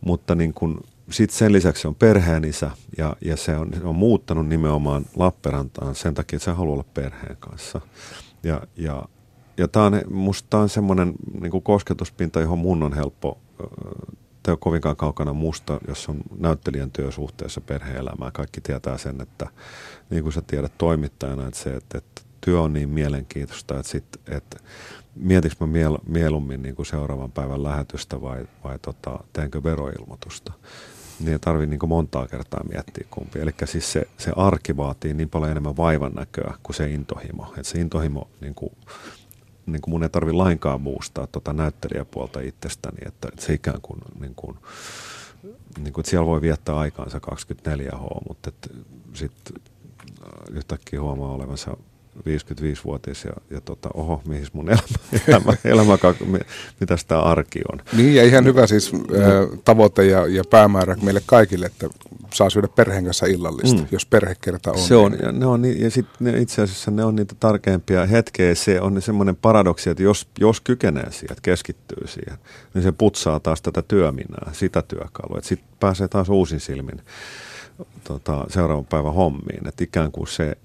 Mutta 0.01 0.35
niin 0.35 0.53
kuin, 0.53 0.79
sitten 1.11 1.37
sen 1.37 1.53
lisäksi 1.53 1.81
se 1.81 1.87
on 1.87 1.95
perheen 1.95 2.43
isä 2.43 2.71
ja, 2.97 3.15
ja 3.21 3.37
se, 3.37 3.57
on, 3.57 3.69
se 3.73 3.83
on 3.83 3.95
muuttanut 3.95 4.47
nimenomaan 4.47 5.05
Lappeenrantaan 5.15 5.95
sen 5.95 6.13
takia, 6.13 6.37
että 6.37 6.45
se 6.45 6.51
haluaa 6.51 6.73
olla 6.73 6.85
perheen 6.93 7.37
kanssa. 7.39 7.81
Ja, 8.43 8.61
ja, 8.75 9.05
ja 9.57 9.67
tämä 9.67 9.85
on, 9.85 10.01
musta 10.09 10.57
on 10.57 10.69
semmoinen 10.69 11.13
niin 11.41 11.63
kosketuspinta, 11.63 12.41
johon 12.41 12.59
mun 12.59 12.83
on 12.83 12.93
helppo, 12.93 13.37
tämä 14.43 14.53
on 14.53 14.59
kovinkaan 14.59 14.95
kaukana 14.95 15.33
musta, 15.33 15.79
jos 15.87 16.09
on 16.09 16.19
näyttelijän 16.37 16.91
työsuhteessa 16.91 17.61
perhe-elämää. 17.61 18.31
Kaikki 18.31 18.61
tietää 18.61 18.97
sen, 18.97 19.21
että 19.21 19.47
niin 20.09 20.23
kuin 20.23 20.33
sä 20.33 20.41
tiedät 20.47 20.73
toimittajana, 20.77 21.47
että 21.47 21.59
se, 21.59 21.69
että, 21.75 21.97
että 21.97 22.21
työ 22.41 22.61
on 22.61 22.73
niin 22.73 22.89
mielenkiintoista, 22.89 23.79
että, 23.79 23.91
sit, 23.91 24.05
että 24.27 24.57
mietinkö 25.15 25.55
mä 25.59 25.67
miel, 25.67 25.97
mieluummin 26.07 26.61
niin 26.61 26.75
kuin 26.75 26.85
seuraavan 26.85 27.31
päivän 27.31 27.63
lähetystä 27.63 28.21
vai, 28.21 28.47
vai 28.63 28.79
tota, 28.79 29.19
teenkö 29.33 29.63
veroilmoitusta 29.63 30.53
niin 31.19 31.33
ei 31.33 31.39
tarvitse 31.39 31.75
niin 31.75 31.89
montaa 31.89 32.27
kertaa 32.27 32.63
miettiä 32.63 33.07
kumpi. 33.09 33.39
Eli 33.39 33.51
siis 33.65 33.91
se, 33.91 34.07
se 34.17 34.31
arki 34.35 34.77
vaatii 34.77 35.13
niin 35.13 35.29
paljon 35.29 35.51
enemmän 35.51 35.77
vaivan 35.77 36.11
näköä 36.13 36.53
kuin 36.63 36.75
se 36.75 36.89
intohimo. 36.89 37.53
Et 37.57 37.65
se 37.65 37.79
intohimo, 37.79 38.29
niin 38.41 38.55
kuin, 38.55 38.71
niin 39.65 39.81
kuin 39.81 39.91
mun 39.91 40.03
ei 40.03 40.09
tarvitse 40.09 40.38
lainkaan 40.38 40.81
muustaa 40.81 41.27
tuota 41.27 41.53
näyttelijäpuolta 41.53 42.39
itsestäni, 42.39 42.97
että, 43.05 43.27
että 43.27 43.45
se 43.45 43.53
ikään 43.53 43.81
kuin, 43.81 43.99
niin 44.19 44.35
kuin, 44.35 44.57
niin 45.77 45.93
kuin, 45.93 46.01
että 46.01 46.09
siellä 46.09 46.27
voi 46.27 46.41
viettää 46.41 46.77
aikaansa 46.77 47.19
24H, 47.31 48.27
mutta 48.27 48.51
sitten 49.13 49.61
yhtäkkiä 50.51 51.01
huomaa 51.01 51.31
olevansa 51.31 51.77
55-vuotias 52.19 53.25
ja, 53.25 53.31
ja 53.49 53.61
tota, 53.61 53.89
oho, 53.93 54.21
mihin 54.27 54.47
mun 54.53 54.69
elämä, 54.69 54.81
elämä, 55.27 55.53
elämä 55.65 55.97
mitä 56.79 56.95
tämä 57.07 57.21
arki 57.21 57.59
on. 57.73 57.81
Niin 57.97 58.15
ja 58.15 58.23
ihan 58.23 58.45
hyvä 58.45 58.67
siis 58.67 58.91
äh, 58.93 59.59
tavoite 59.65 60.05
ja, 60.05 60.27
ja 60.27 60.43
päämäärä 60.49 60.95
meille 61.01 61.21
kaikille, 61.25 61.65
että 61.65 61.89
saa 62.33 62.49
syödä 62.49 62.67
perheen 62.67 63.05
kanssa 63.05 63.25
illallista, 63.25 63.81
mm. 63.81 63.88
jos 63.91 64.05
perhekerta 64.05 64.71
on. 64.71 64.77
Se 64.77 64.95
on, 64.95 65.17
ja, 65.21 65.31
ne 65.31 65.45
on 65.45 65.65
ja 65.65 65.91
sit 65.91 66.05
ne, 66.19 66.41
itse 66.41 66.61
asiassa 66.61 66.91
ne 66.91 67.05
on 67.05 67.15
niitä 67.15 67.35
tarkempia 67.39 68.05
hetkeä. 68.05 68.55
Se 68.55 68.81
on 68.81 69.01
semmoinen 69.01 69.35
paradoksi, 69.35 69.89
että 69.89 70.03
jos, 70.03 70.27
jos 70.39 70.61
kykenee 70.61 71.11
siihen, 71.11 71.31
että 71.31 71.41
keskittyy 71.41 72.07
siihen, 72.07 72.39
niin 72.73 72.83
se 72.83 72.91
putsaa 72.91 73.39
taas 73.39 73.61
tätä 73.61 73.81
työminää, 73.81 74.51
sitä 74.53 74.81
työkalua. 74.81 75.41
Sitten 75.41 75.70
pääsee 75.79 76.07
taas 76.07 76.29
uusin 76.29 76.59
silmin 76.59 77.01
tota, 78.03 78.46
seuraavan 78.50 78.85
päivän 78.85 79.13
hommiin. 79.13 79.67
Että 79.67 79.83
ikään 79.83 80.11
kuin 80.11 80.27
se, 80.27 80.57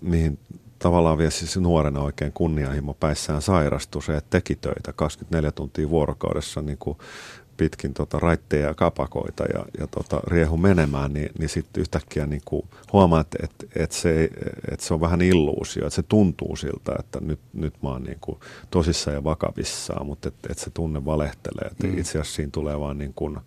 mihin 0.00 0.38
tavallaan 0.80 1.18
vielä 1.18 1.30
siis 1.30 1.56
nuorena 1.56 2.00
oikein 2.00 2.32
kunnianhimo 2.32 2.94
päissään 2.94 3.42
sairastui 3.42 4.02
se, 4.02 4.16
että 4.16 4.30
teki 4.30 4.56
töitä 4.56 4.92
24 4.92 5.52
tuntia 5.52 5.90
vuorokaudessa 5.90 6.62
niin 6.62 6.78
kuin 6.78 6.98
pitkin 7.56 7.94
tota 7.94 8.18
raitteja 8.18 8.66
ja 8.66 8.74
kapakoita 8.74 9.44
ja, 9.44 9.64
ja 9.80 9.86
tota 9.86 10.20
riehu 10.26 10.56
menemään, 10.56 11.12
niin, 11.12 11.28
niin 11.38 11.48
sitten 11.48 11.80
yhtäkkiä 11.80 12.26
niin 12.26 12.42
kuin 12.44 12.62
huomaa, 12.92 13.20
että 13.20 13.38
et, 13.42 13.66
et 13.76 13.92
se, 13.92 14.30
et 14.72 14.80
se 14.80 14.94
on 14.94 15.00
vähän 15.00 15.22
illuusio, 15.22 15.86
että 15.86 15.94
se 15.94 16.02
tuntuu 16.02 16.56
siltä, 16.56 16.92
että 16.98 17.20
nyt, 17.20 17.40
nyt 17.52 17.82
mä 17.82 17.88
oon 17.88 18.02
niin 18.02 18.18
kuin 18.20 18.38
tosissaan 18.70 19.14
ja 19.14 19.24
vakavissaan, 19.24 20.06
mutta 20.06 20.28
että 20.28 20.48
et 20.52 20.58
se 20.58 20.70
tunne 20.70 21.04
valehtelee. 21.04 21.68
Että 21.70 21.86
mm. 21.86 21.98
Itse 21.98 22.10
asiassa 22.10 22.36
siinä 22.36 22.50
tulee 22.52 22.80
vaan 22.80 22.98
niin 22.98 23.14
kuin 23.14 23.38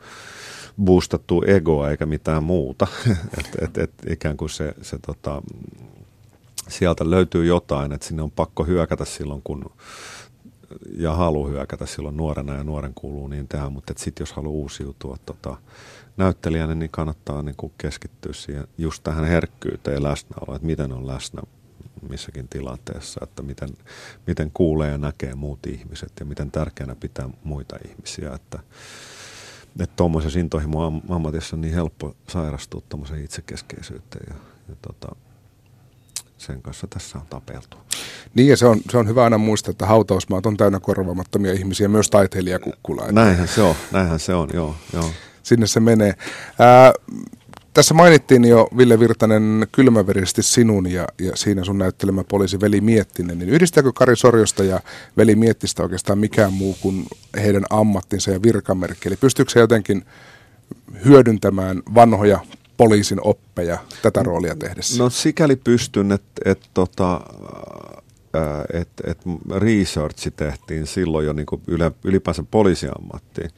boostattu 0.83 1.43
egoa 1.47 1.89
eikä 1.89 2.05
mitään 2.05 2.43
muuta. 2.43 2.87
että 3.39 3.65
et, 3.65 3.77
et 3.77 3.93
ikään 4.09 4.37
kuin 4.37 4.49
se, 4.49 4.73
se 4.81 4.97
tota, 5.05 5.41
sieltä 6.73 7.09
löytyy 7.09 7.45
jotain, 7.45 7.91
että 7.91 8.07
sinne 8.07 8.23
on 8.23 8.31
pakko 8.31 8.63
hyökätä 8.63 9.05
silloin, 9.05 9.41
kun 9.43 9.71
ja 10.97 11.15
halu 11.15 11.47
hyökätä 11.47 11.85
silloin 11.85 12.17
nuorena 12.17 12.53
ja 12.53 12.63
nuoren 12.63 12.93
kuuluu 12.95 13.27
niin 13.27 13.47
tehdä, 13.47 13.69
mutta 13.69 13.93
sitten 13.97 14.21
jos 14.21 14.33
haluaa 14.33 14.53
uusiutua 14.53 15.17
tota, 15.25 15.57
näyttelijänä, 16.17 16.75
niin 16.75 16.91
kannattaa 16.91 17.41
niin 17.41 17.55
kuin 17.57 17.73
keskittyä 17.77 18.33
siihen, 18.33 18.67
just 18.77 19.03
tähän 19.03 19.25
herkkyyteen 19.25 19.95
ja 19.95 20.03
läsnäoloon, 20.03 20.55
että 20.55 20.65
miten 20.65 20.91
on 20.91 21.07
läsnä 21.07 21.41
missäkin 22.09 22.47
tilanteessa, 22.47 23.19
että 23.23 23.43
miten, 23.43 23.69
miten 24.27 24.51
kuulee 24.53 24.91
ja 24.91 24.97
näkee 24.97 25.35
muut 25.35 25.67
ihmiset 25.67 26.11
ja 26.19 26.25
miten 26.25 26.51
tärkeänä 26.51 26.95
pitää 26.95 27.29
muita 27.43 27.77
ihmisiä, 27.89 28.33
että 28.33 28.59
että 29.79 29.95
tuommoisessa 29.95 30.39
intohimo 30.39 31.01
ammatissa 31.09 31.55
on 31.55 31.61
niin 31.61 31.73
helppo 31.73 32.15
sairastua 32.27 32.81
tuommoiseen 32.89 33.23
itsekeskeisyyteen 33.23 34.25
ja, 34.29 34.35
ja 34.69 34.75
tota, 34.81 35.15
sen 36.37 36.61
kanssa 36.61 36.87
tässä 36.87 37.17
on 37.17 37.25
tapeltu. 37.29 37.77
Niin 38.35 38.47
ja 38.47 38.57
se 38.57 38.65
on, 38.65 38.81
se 38.89 38.97
on 38.97 39.07
hyvä 39.07 39.23
aina 39.23 39.37
muistaa, 39.37 39.71
että 39.71 39.85
hautausmaat 39.85 40.45
on 40.45 40.57
täynnä 40.57 40.79
korvaamattomia 40.79 41.53
ihmisiä, 41.53 41.87
myös 41.87 42.09
taiteilijakukkula. 42.09 43.11
Näinhän 43.11 43.47
se 43.47 43.61
on, 43.61 43.75
näinhän 43.91 44.19
se 44.19 44.33
on, 44.33 44.49
joo. 44.53 44.75
joo. 44.93 45.11
Sinne 45.43 45.67
se 45.67 45.79
menee. 45.79 46.13
Ää, 46.59 46.93
tässä 47.73 47.93
mainittiin 47.93 48.45
jo 48.45 48.67
Ville 48.77 48.99
Virtanen 48.99 49.67
kylmäverisesti 49.71 50.43
sinun 50.43 50.91
ja, 50.91 51.07
ja 51.21 51.35
siinä 51.35 51.63
sun 51.63 51.77
näyttelemä 51.77 52.23
poliisi 52.23 52.61
Veli 52.61 52.81
Miettinen. 52.81 53.39
Niin 53.39 53.49
yhdistääkö 53.49 53.91
Kari 53.95 54.15
Sorjosta 54.15 54.63
ja 54.63 54.79
Veli 55.17 55.35
Miettistä 55.35 55.83
oikeastaan 55.83 56.19
mikään 56.19 56.53
muu 56.53 56.77
kuin 56.81 57.05
heidän 57.35 57.63
ammattinsa 57.69 58.31
ja 58.31 58.41
virkamerkki? 58.41 59.09
Eli 59.09 59.15
pystyykö 59.15 59.51
se 59.51 59.59
jotenkin 59.59 60.05
hyödyntämään 61.05 61.81
vanhoja 61.95 62.39
poliisin 62.77 63.19
oppeja 63.23 63.77
tätä 64.01 64.23
roolia 64.23 64.55
tehdessä? 64.55 65.03
No 65.03 65.09
sikäli 65.09 65.55
pystyn, 65.55 66.11
että 66.11 66.41
et, 66.45 66.69
tota, 66.73 67.21
et, 68.73 68.89
et 69.07 69.17
researchi 69.55 70.31
tehtiin 70.31 70.87
silloin 70.87 71.25
jo 71.25 71.33
niin 71.33 71.47
yle, 71.67 71.91
ylipäänsä 72.03 72.43
poliisiammattiin. 72.51 73.49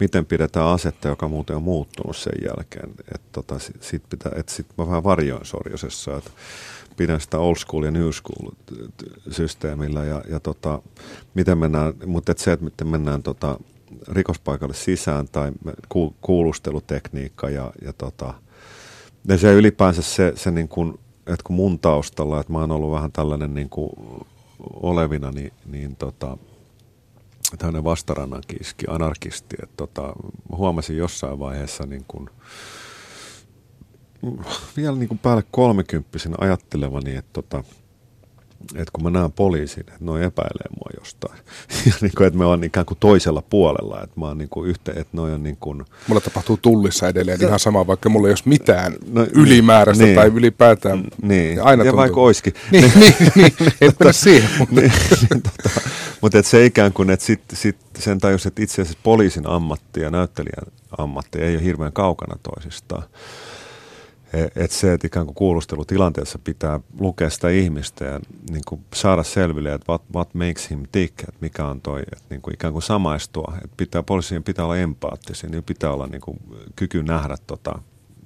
Miten 0.00 0.26
pidetään 0.26 0.66
asetta, 0.66 1.08
joka 1.08 1.28
muuten 1.28 1.56
on 1.56 1.62
muuttunut 1.62 2.16
sen 2.16 2.32
jälkeen. 2.44 2.90
Että 3.14 3.28
tota, 3.32 3.58
sit, 3.80 4.02
pitää, 4.08 4.32
et 4.36 4.48
sit 4.48 4.66
mä 4.78 4.86
vähän 4.86 5.04
varjoin 5.04 5.46
Sorjosessa, 5.46 6.16
että 6.16 6.30
pidän 6.96 7.20
sitä 7.20 7.38
old 7.38 7.56
school 7.56 7.84
ja 7.84 7.90
new 7.90 8.10
school 8.10 8.50
systeemillä 9.30 10.04
ja, 10.04 10.22
ja 10.28 10.40
tota, 10.40 10.82
miten 11.34 11.58
mennään, 11.58 11.94
mutta 12.06 12.32
et 12.32 12.38
se, 12.38 12.52
että 12.52 12.64
miten 12.64 12.88
mennään 12.88 13.22
tota, 13.22 13.58
rikospaikalle 14.08 14.74
sisään 14.74 15.28
tai 15.28 15.52
kuulustelutekniikka 16.20 17.50
ja, 17.50 17.72
ja 17.82 17.92
tota, 17.92 18.34
ja 19.28 19.38
se 19.38 19.52
ylipäänsä 19.52 20.02
se, 20.02 20.32
se 20.36 20.50
niin 20.50 20.68
kuin, 20.68 20.98
että 21.26 21.44
kun 21.44 21.56
mun 21.56 21.78
taustalla, 21.78 22.40
että 22.40 22.52
mä 22.52 22.58
oon 22.58 22.70
ollut 22.70 22.92
vähän 22.92 23.12
tällainen 23.12 23.54
niin 23.54 23.68
kuin 23.68 23.90
olevina, 24.72 25.30
niin, 25.30 25.52
niin 25.66 25.96
tota, 25.96 26.36
tämmöinen 27.58 27.84
vastarannan 27.84 28.42
kiski, 28.48 28.86
anarkisti, 28.88 29.56
että 29.62 29.76
tota, 29.76 30.12
huomasin 30.56 30.96
jossain 30.96 31.38
vaiheessa 31.38 31.86
niin 31.86 32.04
kuin, 32.08 32.30
vielä 34.76 34.96
niin 34.96 35.08
kuin 35.08 35.18
päälle 35.18 35.44
kolmekymppisenä 35.50 36.36
ajattelevani, 36.40 37.16
että 37.16 37.30
tota, 37.32 37.64
että 38.74 38.90
kun 38.92 39.04
mä 39.04 39.10
näen 39.10 39.32
poliisin, 39.32 39.80
että 39.80 39.92
ne 40.00 40.24
epäilee 40.24 40.68
mua 40.70 40.90
jostain. 40.98 41.38
ja 41.86 41.92
niin 42.00 42.12
kuin, 42.16 42.26
että 42.26 42.38
me 42.38 42.44
on 42.44 42.64
ikään 42.64 42.86
kuin 42.86 42.98
toisella 43.00 43.42
puolella, 43.50 44.02
että 44.02 44.20
mä 44.20 44.26
oon 44.26 44.38
niin 44.38 44.48
kuin 44.48 44.70
yhteen, 44.70 44.98
että 44.98 45.16
noi 45.16 45.32
on 45.32 45.42
niin 45.42 45.56
kuin... 45.60 45.84
Mulla 46.08 46.20
tapahtuu 46.20 46.56
tullissa 46.56 47.08
edelleen 47.08 47.38
se... 47.38 47.46
ihan 47.46 47.58
sama, 47.58 47.86
vaikka 47.86 48.08
mulla 48.08 48.28
ei 48.28 48.30
olisi 48.30 48.48
mitään 48.48 48.96
no, 49.10 49.26
ylimääräistä 49.32 50.04
niin, 50.04 50.16
tai 50.16 50.30
ylipäätään. 50.34 51.04
Niin, 51.22 51.62
aina 51.62 51.84
ja 51.84 51.96
vaikka 51.96 52.20
oiskin. 52.20 52.54
niin, 52.70 52.92
niin, 52.96 53.14
niin, 53.34 53.52
et 53.80 53.96
mennä 54.00 54.12
siihen. 54.12 54.50
Mutta, 54.58 54.74
niin, 54.74 54.92
niin, 55.30 55.42
tota, 55.42 55.80
mutta 56.20 56.38
et 56.38 56.46
se 56.46 56.66
ikään 56.66 56.92
kuin, 56.92 57.10
että 57.10 57.26
sit, 57.26 57.42
sit 57.52 57.76
sen 57.98 58.18
tajus, 58.18 58.46
että 58.46 58.62
itse 58.62 58.82
asiassa 58.82 58.98
poliisin 59.02 59.46
ammatti 59.46 60.00
ja 60.00 60.10
näyttelijän 60.10 60.72
ammatti 60.98 61.38
ei 61.38 61.56
ole 61.56 61.64
hirveän 61.64 61.92
kaukana 61.92 62.36
toisistaan. 62.42 63.02
Että 64.32 64.76
se, 64.76 64.92
että 64.92 65.06
ikään 65.06 65.26
kuin 65.26 65.34
kuulustelutilanteessa 65.34 66.38
pitää 66.38 66.80
lukea 66.98 67.30
sitä 67.30 67.48
ihmistä 67.48 68.04
ja 68.04 68.20
niin 68.50 68.62
kuin 68.68 68.84
saada 68.94 69.22
selville, 69.22 69.72
että 69.72 69.92
what, 69.92 70.02
what 70.14 70.34
makes 70.34 70.70
him 70.70 70.82
tick, 70.92 71.20
että 71.20 71.36
mikä 71.40 71.66
on 71.66 71.80
toi, 71.80 72.00
että 72.00 72.24
niin 72.30 72.42
kuin 72.42 72.54
ikään 72.54 72.72
kuin 72.72 72.82
samaistua. 72.82 73.54
Että 73.56 73.76
pitää, 73.76 74.02
poliisien 74.02 74.42
pitää 74.42 74.64
olla 74.64 74.76
empaattisia, 74.76 75.50
niin 75.50 75.62
pitää 75.62 75.90
olla 75.90 76.06
niin 76.06 76.20
kuin 76.20 76.40
kyky 76.76 77.02
nähdä, 77.02 77.36
tota, 77.46 77.78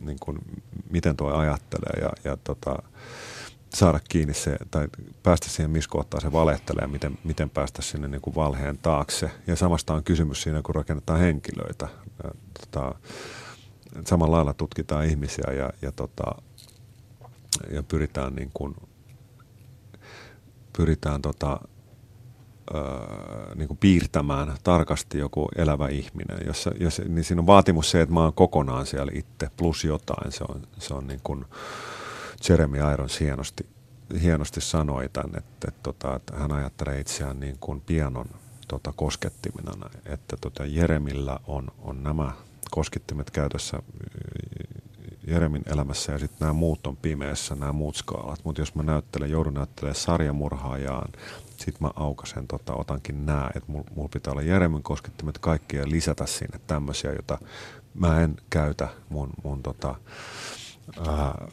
niin 0.04 0.18
kuin, 0.20 0.38
miten 0.90 1.16
tuo 1.16 1.34
ajattelee 1.34 2.00
ja, 2.00 2.10
ja 2.30 2.36
tota, 2.44 2.76
saada 3.74 4.00
kiinni 4.08 4.34
se, 4.34 4.56
tai 4.70 4.88
päästä 5.22 5.48
siihen, 5.48 5.70
missä 5.70 5.90
kohtaa 5.90 6.20
se 6.20 6.32
valehtelee 6.32 6.86
miten, 6.86 7.18
miten 7.24 7.50
päästä 7.50 7.82
sinne 7.82 8.08
niin 8.08 8.20
kuin 8.20 8.36
valheen 8.36 8.78
taakse. 8.78 9.30
Ja 9.46 9.56
samasta 9.56 9.94
on 9.94 10.04
kysymys 10.04 10.42
siinä, 10.42 10.62
kun 10.62 10.74
rakennetaan 10.74 11.20
henkilöitä. 11.20 11.88
Tota, 12.60 12.94
samalla 14.04 14.36
lailla 14.36 14.54
tutkitaan 14.54 15.06
ihmisiä 15.06 15.52
ja, 15.52 15.70
ja, 15.82 15.92
tota, 15.92 16.42
ja 17.72 17.82
pyritään 17.82 18.34
niin 18.34 18.50
kuin, 18.54 18.74
pyritään 20.76 21.22
tota, 21.22 21.60
niin 23.54 23.68
kuin 23.68 23.78
piirtämään 23.78 24.56
tarkasti 24.64 25.18
joku 25.18 25.48
elävä 25.56 25.88
ihminen. 25.88 26.38
Jos, 26.46 26.68
jos, 26.80 27.02
niin 27.08 27.24
siinä 27.24 27.40
on 27.40 27.46
vaatimus 27.46 27.90
se, 27.90 28.00
että 28.00 28.14
mä 28.14 28.20
oon 28.22 28.32
kokonaan 28.32 28.86
siellä 28.86 29.12
itse 29.14 29.50
plus 29.56 29.84
jotain. 29.84 30.32
Se 30.32 30.44
on, 30.48 30.62
se 30.78 30.94
on 30.94 31.06
niin 31.06 31.20
kuin 31.24 31.44
Jeremy 32.48 32.78
Irons 32.92 33.20
hienosti, 33.20 33.66
hienosti 34.22 34.60
sanoi 34.60 35.08
tämän, 35.12 35.38
että, 35.38 35.68
että, 35.68 35.80
tota, 35.82 36.16
että 36.16 36.36
hän 36.36 36.52
ajattelee 36.52 37.00
itseään 37.00 37.40
niin 37.40 37.56
kuin 37.60 37.80
pianon 37.80 38.26
tota, 38.68 38.92
koskettimina, 38.96 39.90
että 40.06 40.36
tota, 40.40 40.66
Jeremillä 40.66 41.40
on, 41.46 41.68
on 41.78 42.02
nämä 42.02 42.32
koskittimet 42.76 43.30
käytössä 43.30 43.78
Jeremin 45.26 45.62
elämässä 45.66 46.12
ja 46.12 46.18
sitten 46.18 46.38
nämä 46.40 46.52
muut 46.52 46.86
on 46.86 46.96
pimeässä, 46.96 47.54
nämä 47.54 47.72
muut 47.72 47.96
skaalat. 47.96 48.40
Mutta 48.44 48.60
jos 48.60 48.74
mä 48.74 48.82
näyttelen, 48.82 49.30
joudun 49.30 49.54
näyttelemään 49.54 49.94
sarjamurhaajaan, 49.94 51.12
sitten 51.46 51.76
mä 51.80 51.90
aukasen, 51.96 52.46
tota, 52.46 52.74
otankin 52.74 53.26
nämä, 53.26 53.50
että 53.54 53.72
mulla 53.72 53.90
mul 53.96 54.08
pitää 54.08 54.32
olla 54.32 54.42
Jeremin 54.42 54.82
koskittimet 54.82 55.38
kaikki 55.38 55.76
ja 55.76 55.90
lisätä 55.90 56.26
sinne 56.26 56.60
tämmöisiä, 56.66 57.12
joita 57.12 57.38
mä 57.94 58.20
en 58.20 58.36
käytä 58.50 58.88
mun, 59.08 59.30
mun 59.44 59.62
tota, 59.62 59.94
ää, 61.06 61.48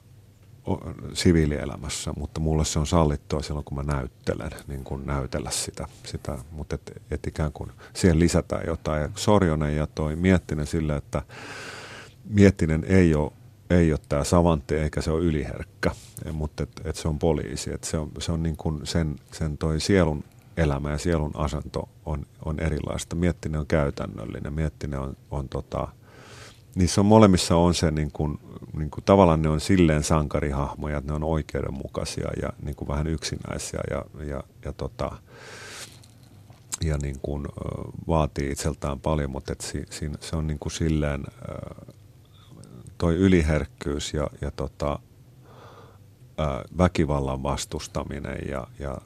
siviilielämässä, 1.13 2.13
mutta 2.17 2.39
mulle 2.39 2.65
se 2.65 2.79
on 2.79 2.87
sallittua 2.87 3.41
silloin, 3.41 3.65
kun 3.65 3.77
mä 3.77 3.93
näyttelen, 3.93 4.51
niin 4.67 4.83
kuin 4.83 5.05
näytellä 5.05 5.51
sitä, 5.51 5.87
sitä 6.05 6.37
mutta 6.51 6.75
et, 6.75 7.01
et 7.11 7.27
ikään 7.27 7.51
kuin 7.51 7.71
siihen 7.93 8.19
lisätään 8.19 8.63
jotain. 8.67 9.01
Ja 9.01 9.09
Sorjonen 9.15 9.75
ja 9.75 9.87
toi 9.87 10.15
Miettinen 10.15 10.67
sille, 10.67 10.95
että 10.95 11.21
Miettinen 12.29 12.83
ei 12.87 13.15
ole 13.15 13.31
ei 13.69 13.91
ole 13.91 13.99
tämä 14.09 14.23
savantti 14.23 14.75
eikä 14.75 15.01
se 15.01 15.11
ole 15.11 15.23
yliherkkä, 15.23 15.91
mutta 16.31 16.63
et, 16.63 16.81
et 16.85 16.95
se 16.95 17.07
on 17.07 17.19
poliisi. 17.19 17.73
Et 17.73 17.83
se 17.83 17.97
on, 17.97 18.11
se 18.19 18.31
on 18.31 18.43
niin 18.43 18.57
kuin 18.57 18.79
sen, 18.83 19.15
sen 19.31 19.57
toi 19.57 19.79
sielun 19.79 20.23
elämä 20.57 20.91
ja 20.91 20.97
sielun 20.97 21.31
asento 21.33 21.89
on, 22.05 22.25
on 22.45 22.59
erilaista. 22.59 23.15
Miettinen 23.15 23.59
on 23.59 23.67
käytännöllinen, 23.67 24.53
Miettinen 24.53 24.99
on, 24.99 25.17
on 25.31 25.49
tota, 25.49 25.87
niissä 26.75 27.01
on 27.01 27.05
molemmissa 27.05 27.55
on 27.55 27.73
se 27.73 27.91
niin 27.91 28.11
kuin, 28.11 28.39
niin 28.77 28.89
kuin, 28.89 29.03
tavallaan 29.03 29.41
ne 29.41 29.49
on 29.49 29.59
silleen 29.59 30.03
sankarihahmoja, 30.03 30.97
että 30.97 31.11
ne 31.11 31.15
on 31.15 31.23
oikeudenmukaisia 31.23 32.29
ja 32.41 32.49
niin 32.61 32.75
kuin 32.75 32.87
vähän 32.87 33.07
yksinäisiä 33.07 33.79
ja, 33.89 34.25
ja, 34.25 34.43
ja, 34.65 34.73
tota, 34.73 35.11
ja 36.83 36.97
niin 36.97 37.19
kuin, 37.21 37.47
vaatii 38.07 38.51
itseltään 38.51 38.99
paljon, 38.99 39.31
mutta 39.31 39.53
et 39.53 39.61
si, 39.61 39.85
si, 39.89 40.11
se 40.19 40.35
on 40.35 40.47
niin 40.47 40.59
kuin 40.59 40.71
silleen 40.71 41.23
toi 42.97 43.15
yliherkkyys 43.15 44.13
ja, 44.13 44.27
ja 44.41 44.51
tota, 44.51 44.99
väkivallan 46.77 47.43
vastustaminen 47.43 48.37
ja, 48.49 48.67
ja 48.79 48.97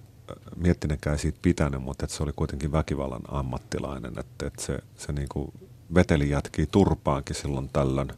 miettinenkään 0.56 1.14
ei 1.14 1.20
siitä 1.20 1.40
pitänyt, 1.42 1.82
mutta 1.82 2.06
että 2.06 2.18
se 2.18 2.24
oli 2.24 2.34
kuitenkin 2.36 2.72
väkivallan 2.72 3.22
ammattilainen, 3.28 4.20
että, 4.20 4.48
että 4.48 4.64
se, 4.64 4.80
se 4.96 5.14
niin 5.14 5.30
kuin 5.30 5.52
veteli 5.94 6.30
jatkii 6.30 6.68
turpaankin 6.68 7.36
silloin 7.36 7.70
tällöin. 7.70 8.12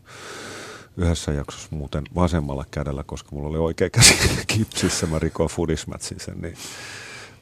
Yhdessä 1.00 1.32
jaksossa 1.32 1.68
muuten 1.72 2.04
vasemmalla 2.16 2.66
kädellä, 2.72 3.04
koska 3.04 3.30
mulla 3.32 3.50
oli 3.50 3.58
oikea 3.58 3.90
käsi 3.90 4.16
kipsissä, 4.48 5.08
mä 5.08 5.20
rikoin 5.20 5.50
fudismätsin 5.50 6.20
sen, 6.20 6.42
niin, 6.42 6.58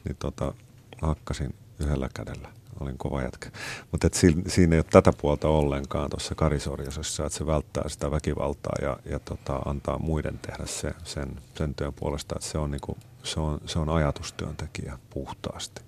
niin 0.04 0.16
tota, 0.18 0.54
hakkasin 1.02 1.54
yhdellä 1.78 2.08
kädellä. 2.14 2.48
Olin 2.80 2.98
kova 2.98 3.22
jätkä. 3.22 3.50
Mutta 3.92 4.08
siinä, 4.12 4.42
siinä 4.46 4.76
ei 4.76 4.78
ole 4.78 4.86
tätä 4.90 5.12
puolta 5.12 5.48
ollenkaan 5.48 6.10
tuossa 6.10 6.34
karisorjasessa, 6.34 7.26
että 7.26 7.38
se 7.38 7.46
välttää 7.46 7.88
sitä 7.88 8.10
väkivaltaa 8.10 8.72
ja, 8.82 8.98
ja 9.10 9.18
tota, 9.18 9.56
antaa 9.56 9.98
muiden 9.98 10.38
tehdä 10.38 10.66
se, 10.66 10.92
sen, 11.04 11.36
sen 11.54 11.74
työn 11.74 11.92
puolesta. 11.92 12.34
Että 12.36 12.48
se 12.48 12.58
on, 12.58 12.70
niinku, 12.70 12.96
se, 13.22 13.40
on, 13.40 13.60
se 13.66 13.78
on 13.78 13.88
ajatustyöntekijä 13.88 14.98
puhtaasti. 15.10 15.82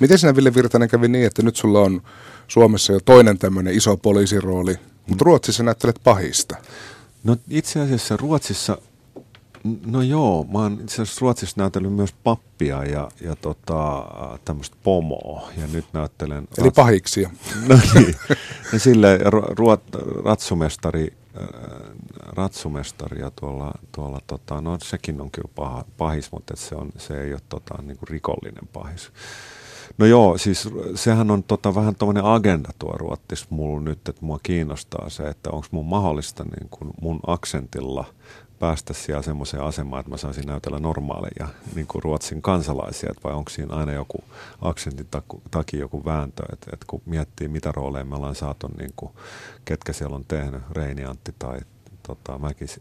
Miten 0.00 0.18
sinä 0.18 0.36
Ville 0.36 0.54
Virtanen 0.54 0.88
kävi 0.88 1.08
niin, 1.08 1.26
että 1.26 1.42
nyt 1.42 1.56
sulla 1.56 1.80
on 1.80 2.02
Suomessa 2.48 2.92
jo 2.92 3.00
toinen 3.00 3.38
tämmöinen 3.38 3.74
iso 3.74 3.96
poliisirooli, 3.96 4.78
mutta 5.06 5.24
Ruotsissa 5.24 5.62
näyttelet 5.62 6.00
pahista. 6.04 6.56
No 7.24 7.36
itse 7.48 7.80
asiassa 7.80 8.16
Ruotsissa, 8.16 8.78
no 9.86 10.02
joo, 10.02 10.46
mä 10.52 10.58
oon 10.58 10.78
itse 10.82 11.02
asiassa 11.02 11.20
Ruotsissa 11.20 11.60
näytellyt 11.60 11.92
myös 11.92 12.14
pappia 12.24 12.84
ja, 12.84 13.10
ja 13.20 13.36
tota, 13.36 14.06
tämmöistä 14.44 14.76
pomoa 14.82 15.50
ja 15.56 15.66
nyt 15.66 15.84
näyttelen... 15.92 16.48
Eli 16.58 16.66
rats... 16.66 16.76
pahiksia. 16.76 17.30
No 17.68 17.78
niin, 17.94 18.14
ja 18.72 18.78
sille 18.78 19.18
ruot, 19.48 19.82
ratsumestari, 20.24 21.12
äh, 21.36 21.48
ratsumestaria 22.16 23.30
tuolla, 23.30 23.72
tuolla 23.92 24.20
tota, 24.26 24.60
no 24.60 24.78
sekin 24.82 25.20
on 25.20 25.30
kyllä 25.30 25.48
paha, 25.54 25.84
pahis, 25.98 26.32
mutta 26.32 26.56
se, 26.56 26.74
on, 26.74 26.92
se 26.96 27.22
ei 27.22 27.32
ole 27.32 27.40
tota, 27.48 27.82
niin 27.82 27.98
kuin 27.98 28.08
rikollinen 28.08 28.68
pahis. 28.72 29.12
No 29.98 30.06
joo, 30.06 30.38
siis 30.38 30.68
sehän 30.94 31.30
on 31.30 31.42
tota, 31.42 31.74
vähän 31.74 31.94
tuommoinen 31.94 32.24
agenda 32.24 32.70
tuo 32.78 32.92
ruottis 32.92 33.50
mulla 33.50 33.80
nyt, 33.80 34.08
että 34.08 34.24
mua 34.26 34.40
kiinnostaa 34.42 35.10
se, 35.10 35.22
että 35.22 35.50
onko 35.50 35.66
mun 35.70 35.86
mahdollista 35.86 36.44
niin 36.44 36.68
kun 36.70 36.90
mun 37.00 37.20
aksentilla 37.26 38.04
päästä 38.62 38.92
siellä 38.92 39.22
semmoiseen 39.22 39.62
asemaan, 39.62 40.00
että 40.00 40.10
mä 40.10 40.16
saisin 40.16 40.46
näytellä 40.46 40.78
normaaleja 40.78 41.48
niin 41.74 41.86
kuin 41.86 42.02
Ruotsin 42.02 42.42
kansalaisia, 42.42 43.10
että 43.10 43.28
vai 43.28 43.32
onko 43.32 43.50
siinä 43.50 43.74
aina 43.74 43.92
joku 43.92 44.24
aksentin 44.60 45.06
takia 45.50 45.80
joku 45.80 46.04
vääntö, 46.04 46.42
että, 46.52 46.70
että 46.72 46.86
kun 46.86 47.02
miettii 47.06 47.48
mitä 47.48 47.72
rooleja 47.72 48.04
me 48.04 48.16
ollaan 48.16 48.34
saatu, 48.34 48.68
niin 48.78 48.92
kuin, 48.96 49.12
ketkä 49.64 49.92
siellä 49.92 50.16
on 50.16 50.24
tehnyt, 50.28 50.62
Reini 50.70 51.04
Antti 51.04 51.34
tai 51.38 51.58
tota, 52.02 52.38
Mäkis, 52.38 52.80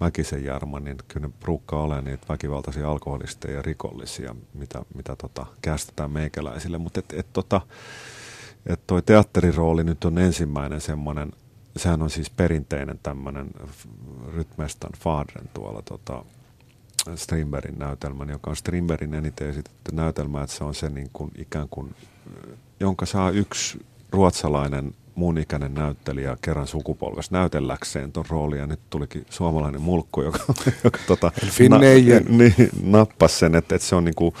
Mäkisen 0.00 0.44
Jarma, 0.44 0.80
niin 0.80 0.96
kyllä 1.08 1.26
ne 1.26 1.32
ruukkaa 1.44 1.82
olla 1.82 2.00
niitä 2.00 2.26
väkivaltaisia 2.28 2.90
alkoholisteja 2.90 3.56
ja 3.56 3.62
rikollisia, 3.62 4.34
mitä, 4.54 4.82
mitä 4.94 5.16
tota, 5.16 5.46
kästetään 5.62 6.10
meikäläisille. 6.10 6.78
Mutta 6.78 7.00
et, 7.00 7.12
et, 7.12 7.26
tota, 7.32 7.60
et 8.66 8.80
toi 8.86 9.02
teatterirooli 9.02 9.84
nyt 9.84 10.04
on 10.04 10.18
ensimmäinen 10.18 10.80
semmoinen, 10.80 11.32
sehän 11.76 12.02
on 12.02 12.10
siis 12.10 12.30
perinteinen 12.30 13.00
tämmöinen 13.02 13.50
Rytmestan 14.34 14.92
Fadren 14.98 15.50
tuolla 15.54 15.82
tota, 15.82 16.24
Strindbergin 17.14 17.78
näytelmän, 17.78 18.28
joka 18.28 18.50
on 18.50 18.56
Strindbergin 18.56 19.14
eniten 19.14 19.48
esitetty 19.48 19.94
näytelmä, 19.94 20.42
että 20.42 20.56
se 20.56 20.64
on 20.64 20.74
se 20.74 20.88
niin 20.88 21.10
kuin, 21.12 21.30
ikään 21.38 21.68
kuin, 21.68 21.94
jonka 22.80 23.06
saa 23.06 23.30
yksi 23.30 23.86
ruotsalainen 24.10 24.94
mun 25.14 25.38
ikäinen 25.38 25.74
näyttelijä 25.74 26.36
kerran 26.42 26.66
sukupolvessa 26.66 27.36
näytelläkseen 27.36 28.12
ton 28.12 28.24
roolin 28.28 28.58
ja 28.58 28.66
nyt 28.66 28.80
tulikin 28.90 29.26
suomalainen 29.30 29.80
mulkku, 29.80 30.22
joka, 30.22 30.38
joka 30.84 30.98
tota, 31.06 31.32
na, 31.68 31.78
niin, 31.78 32.54
nappasi 32.82 33.38
sen, 33.38 33.54
että, 33.54 33.74
että 33.74 33.88
se 33.88 33.94
on 33.94 34.04
niinku, 34.04 34.34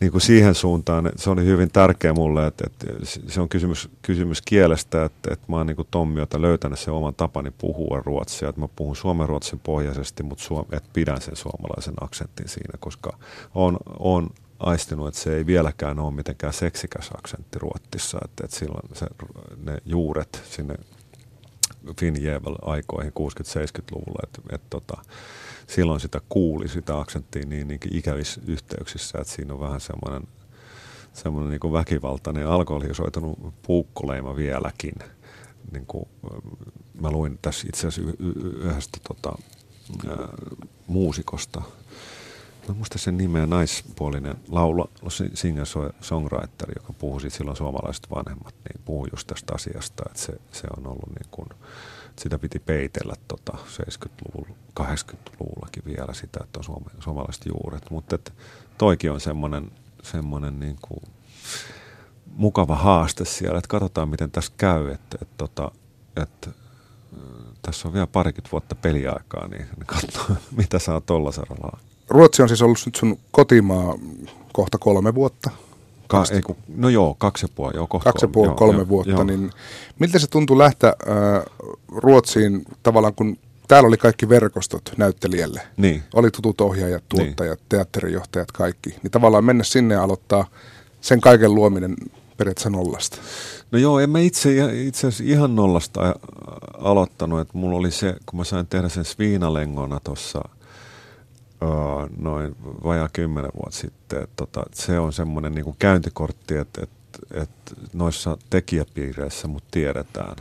niinku 0.00 0.20
siihen 0.20 0.54
suuntaan, 0.54 1.06
että 1.06 1.22
se 1.22 1.30
oli 1.30 1.44
hyvin 1.44 1.70
tärkeä 1.70 2.12
mulle, 2.12 2.46
että, 2.46 2.64
että 2.66 2.86
se 3.28 3.40
on 3.40 3.48
kysymys, 3.48 3.88
kysymys 4.02 4.42
kielestä, 4.42 5.04
että, 5.04 5.32
että 5.32 5.46
mä 5.48 5.56
oon 5.56 5.66
niinku 5.66 5.86
Tommiota 5.90 6.42
löytänyt 6.42 6.78
sen 6.78 6.94
oman 6.94 7.14
tapani 7.14 7.50
puhua 7.58 8.02
ruotsia, 8.04 8.48
että 8.48 8.60
mä 8.60 8.68
puhun 8.76 8.96
suomen-ruotsin 8.96 9.60
pohjaisesti, 9.60 10.22
mutta 10.22 10.44
suom- 10.44 10.66
että 10.72 10.90
pidän 10.92 11.20
sen 11.20 11.36
suomalaisen 11.36 11.94
aksentin 12.00 12.48
siinä, 12.48 12.78
koska 12.80 13.16
on, 13.54 13.76
on 13.98 14.30
aistinut, 14.58 15.08
että 15.08 15.20
se 15.20 15.36
ei 15.36 15.46
vieläkään 15.46 15.98
ole 15.98 16.14
mitenkään 16.14 16.52
seksikäs 16.52 17.10
aksentti 17.18 17.58
ruottissa, 17.58 18.18
että, 18.24 18.44
että 18.44 18.56
silloin 18.56 18.88
se, 18.92 19.06
ne 19.56 19.78
juuret 19.84 20.42
sinne 20.50 20.74
Finjevel-aikoihin 22.00 23.12
60-70-luvulla, 23.12 24.20
että 24.22 24.54
et, 24.54 24.70
tota, 24.70 25.02
silloin 25.66 26.00
sitä 26.00 26.20
kuuli, 26.28 26.68
sitä 26.68 26.98
aksenttia 26.98 27.46
niin, 27.46 27.68
niin 27.68 27.80
ikävissä 27.90 28.40
yhteyksissä, 28.46 29.18
että 29.20 29.32
siinä 29.32 29.54
on 29.54 29.60
vähän 29.60 29.80
semmoinen 29.80 30.22
semmoinen 31.16 31.50
niin 31.50 31.72
väkivaltainen 31.72 32.46
alkoholisoitunut 32.46 33.54
puukkoleima 33.62 34.36
vieläkin. 34.36 34.94
Niin 35.72 35.86
kuin, 35.86 36.08
mä 37.00 37.10
luin 37.10 37.38
tässä 37.42 37.66
itse 37.68 37.86
asiassa 37.86 38.12
yhdestä 38.18 38.98
tota, 39.08 39.38
ää, 40.08 40.28
muusikosta, 40.86 41.62
Mä 42.68 42.74
muista 42.74 42.98
sen 42.98 43.16
nimeä 43.16 43.46
naispuolinen 43.46 44.36
laulu, 44.48 44.90
singer-songwriter, 45.34 46.72
joka 46.76 46.92
puhui 46.92 47.20
siitä 47.20 47.36
silloin 47.36 47.56
suomalaiset 47.56 48.06
vanhemmat, 48.10 48.54
niin 48.54 48.84
puhui 48.84 49.08
just 49.12 49.26
tästä 49.26 49.54
asiasta, 49.54 50.02
että 50.06 50.20
se, 50.20 50.32
se 50.52 50.66
on 50.76 50.86
ollut 50.86 51.08
niin 51.08 51.30
kuin, 51.30 51.48
sitä 52.18 52.38
piti 52.38 52.58
peitellä 52.58 53.14
tota 53.28 53.52
70-luvulla, 53.52 54.56
80-luvullakin 54.80 55.82
vielä 55.84 56.14
sitä, 56.14 56.40
että 56.44 56.58
on 56.60 56.64
suome, 56.64 56.90
suomalaiset 57.00 57.46
juuret, 57.46 57.90
mutta 57.90 58.18
toikin 58.78 59.12
on 59.12 59.20
semmoinen, 59.20 59.70
semmoinen 60.02 60.60
niin 60.60 60.76
kuin 60.82 61.02
mukava 62.36 62.74
haaste 62.74 63.24
siellä, 63.24 63.58
että 63.58 63.68
katsotaan 63.68 64.08
miten 64.08 64.30
tässä 64.30 64.52
käy, 64.56 64.90
että, 64.90 65.18
että, 65.22 65.44
että, 65.44 65.70
että 66.16 66.50
tässä 67.62 67.88
on 67.88 67.94
vielä 67.94 68.06
parikymmentä 68.06 68.52
vuotta 68.52 68.74
peliaikaa, 68.74 69.48
niin 69.48 69.66
katsotaan 69.86 70.36
mitä 70.56 70.78
saa 70.78 71.00
tuolla 71.00 71.32
saralla 71.32 71.78
Ruotsi 72.08 72.42
on 72.42 72.48
siis 72.48 72.62
ollut 72.62 72.82
nyt 72.86 72.94
sun 72.94 73.18
kotimaa 73.30 73.94
kohta 74.52 74.78
kolme 74.78 75.14
vuotta. 75.14 75.50
Ka- 76.08 76.24
ei, 76.32 76.42
kun, 76.42 76.56
no 76.76 76.88
joo, 76.88 77.14
kaksi 77.18 77.44
ja 77.44 77.48
puoli, 77.54 77.76
joo, 77.76 77.86
kohta 77.86 78.12
Kaksi 78.12 78.24
ja 78.24 78.28
puoli, 78.28 78.54
kolme 78.56 78.78
joo, 78.78 78.88
vuotta, 78.88 79.10
joo. 79.10 79.24
niin 79.24 79.50
miltä 79.98 80.18
se 80.18 80.26
tuntui 80.26 80.58
lähteä 80.58 80.88
äh, 80.88 81.74
Ruotsiin 81.88 82.64
tavallaan, 82.82 83.14
kun 83.14 83.38
täällä 83.68 83.86
oli 83.86 83.96
kaikki 83.96 84.28
verkostot 84.28 84.92
näyttelijälle. 84.96 85.60
Niin. 85.76 86.02
Oli 86.14 86.30
tutut 86.30 86.60
ohjaajat, 86.60 87.04
niin. 87.12 87.26
tuottajat, 87.26 87.58
niin. 87.58 87.66
teatterijohtajat, 87.68 88.52
kaikki. 88.52 88.90
Niin 89.02 89.10
tavallaan 89.10 89.44
mennä 89.44 89.64
sinne 89.64 89.94
ja 89.94 90.02
aloittaa 90.02 90.46
sen 91.00 91.20
kaiken 91.20 91.54
luominen 91.54 91.96
periaatteessa 92.36 92.70
nollasta. 92.70 93.16
No 93.70 93.78
joo, 93.78 93.98
en 93.98 94.10
mä 94.10 94.18
itse, 94.18 94.50
itse 94.72 95.06
asiassa 95.06 95.24
ihan 95.32 95.56
nollasta 95.56 96.16
aloittanut, 96.78 97.40
että 97.40 97.58
mulla 97.58 97.76
oli 97.76 97.90
se, 97.90 98.16
kun 98.26 98.38
mä 98.38 98.44
sain 98.44 98.66
tehdä 98.66 98.88
sen 98.88 99.04
Sviinalengona 99.04 100.00
tuossa– 100.04 100.42
noin 102.18 102.56
vajaa 102.84 103.08
kymmenen 103.12 103.50
vuotta 103.54 103.78
sitten. 103.78 104.22
Et, 104.22 104.30
tota, 104.36 104.62
se 104.72 104.98
on 104.98 105.12
semmoinen 105.12 105.54
niinku 105.54 105.76
käyntikortti, 105.78 106.56
että 106.56 106.82
et, 106.82 106.90
et 107.30 107.50
noissa 107.92 108.38
tekijäpiireissä 108.50 109.48
mut 109.48 109.64
tiedetään. 109.70 110.36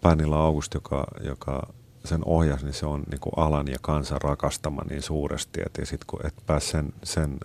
Päänillä 0.00 0.36
August, 0.36 0.74
joka, 0.74 1.04
joka 1.24 1.72
sen 2.04 2.20
ohjasi, 2.24 2.64
niin 2.64 2.74
se 2.74 2.86
on 2.86 3.02
niinku 3.10 3.30
alan 3.36 3.68
ja 3.68 3.78
kansan 3.82 4.20
rakastama 4.20 4.82
niin 4.90 5.02
suuresti, 5.02 5.60
että 5.66 5.84
sitten 5.84 6.06
kun 6.06 6.26
et 6.26 6.34
pääs 6.46 6.70
sen, 6.70 6.92
sen 7.02 7.38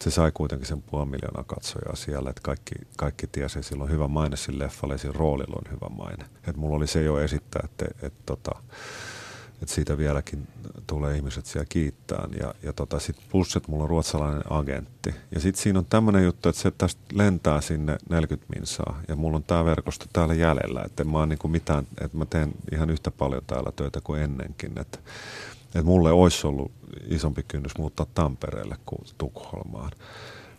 se 0.00 0.10
sai 0.10 0.32
kuitenkin 0.34 0.68
sen 0.68 0.82
puoli 0.82 1.06
miljoonaa 1.06 1.44
katsojaa 1.44 1.96
siellä, 1.96 2.30
että 2.30 2.42
kaikki, 2.42 2.74
kaikki 2.96 3.26
tiesi, 3.26 3.58
että 3.58 3.68
sillä 3.68 3.84
on 3.84 3.90
hyvä 3.90 4.08
maine 4.08 4.36
sillä 4.36 4.64
leffalle, 4.64 4.98
sillä 4.98 5.18
roolilla 5.18 5.56
on 5.56 5.72
hyvä 5.72 5.88
maine. 5.96 6.24
Et 6.48 6.56
mulla 6.56 6.76
oli 6.76 6.86
se 6.86 7.02
jo 7.02 7.18
esittää, 7.18 7.62
että, 7.64 8.06
että 8.06 8.22
tota, 8.26 8.62
että 9.62 9.74
siitä 9.74 9.98
vieläkin 9.98 10.48
tulee 10.86 11.16
ihmiset 11.16 11.46
siellä 11.46 11.66
kiittää. 11.68 12.28
Ja, 12.40 12.54
ja 12.62 12.72
tota, 12.72 12.98
sitten 12.98 13.24
plus, 13.30 13.56
että 13.56 13.70
mulla 13.70 13.84
on 13.84 13.90
ruotsalainen 13.90 14.52
agentti. 14.52 15.14
Ja 15.30 15.40
sitten 15.40 15.62
siinä 15.62 15.78
on 15.78 15.86
tämmöinen 15.86 16.24
juttu, 16.24 16.48
että 16.48 16.62
se 16.62 16.70
tästä 16.70 17.00
lentää 17.12 17.60
sinne 17.60 17.98
40 18.10 18.54
minsaa. 18.56 19.00
Ja 19.08 19.16
mulla 19.16 19.36
on 19.36 19.44
tämä 19.44 19.64
verkosto 19.64 20.06
täällä 20.12 20.34
jäljellä. 20.34 20.82
Että 20.86 21.04
mä 21.04 21.26
niinku 21.26 21.48
mitään, 21.48 21.86
että 22.00 22.16
mä 22.16 22.26
teen 22.26 22.52
ihan 22.72 22.90
yhtä 22.90 23.10
paljon 23.10 23.42
täällä 23.46 23.72
töitä 23.76 24.00
kuin 24.00 24.22
ennenkin. 24.22 24.72
Että 24.78 24.98
että 25.74 25.82
mulle 25.82 26.12
olisi 26.12 26.46
ollut 26.46 26.72
isompi 27.08 27.42
kynnys 27.42 27.78
muuttaa 27.78 28.06
Tampereelle 28.14 28.76
kuin 28.86 29.00
Tukholmaan. 29.18 29.90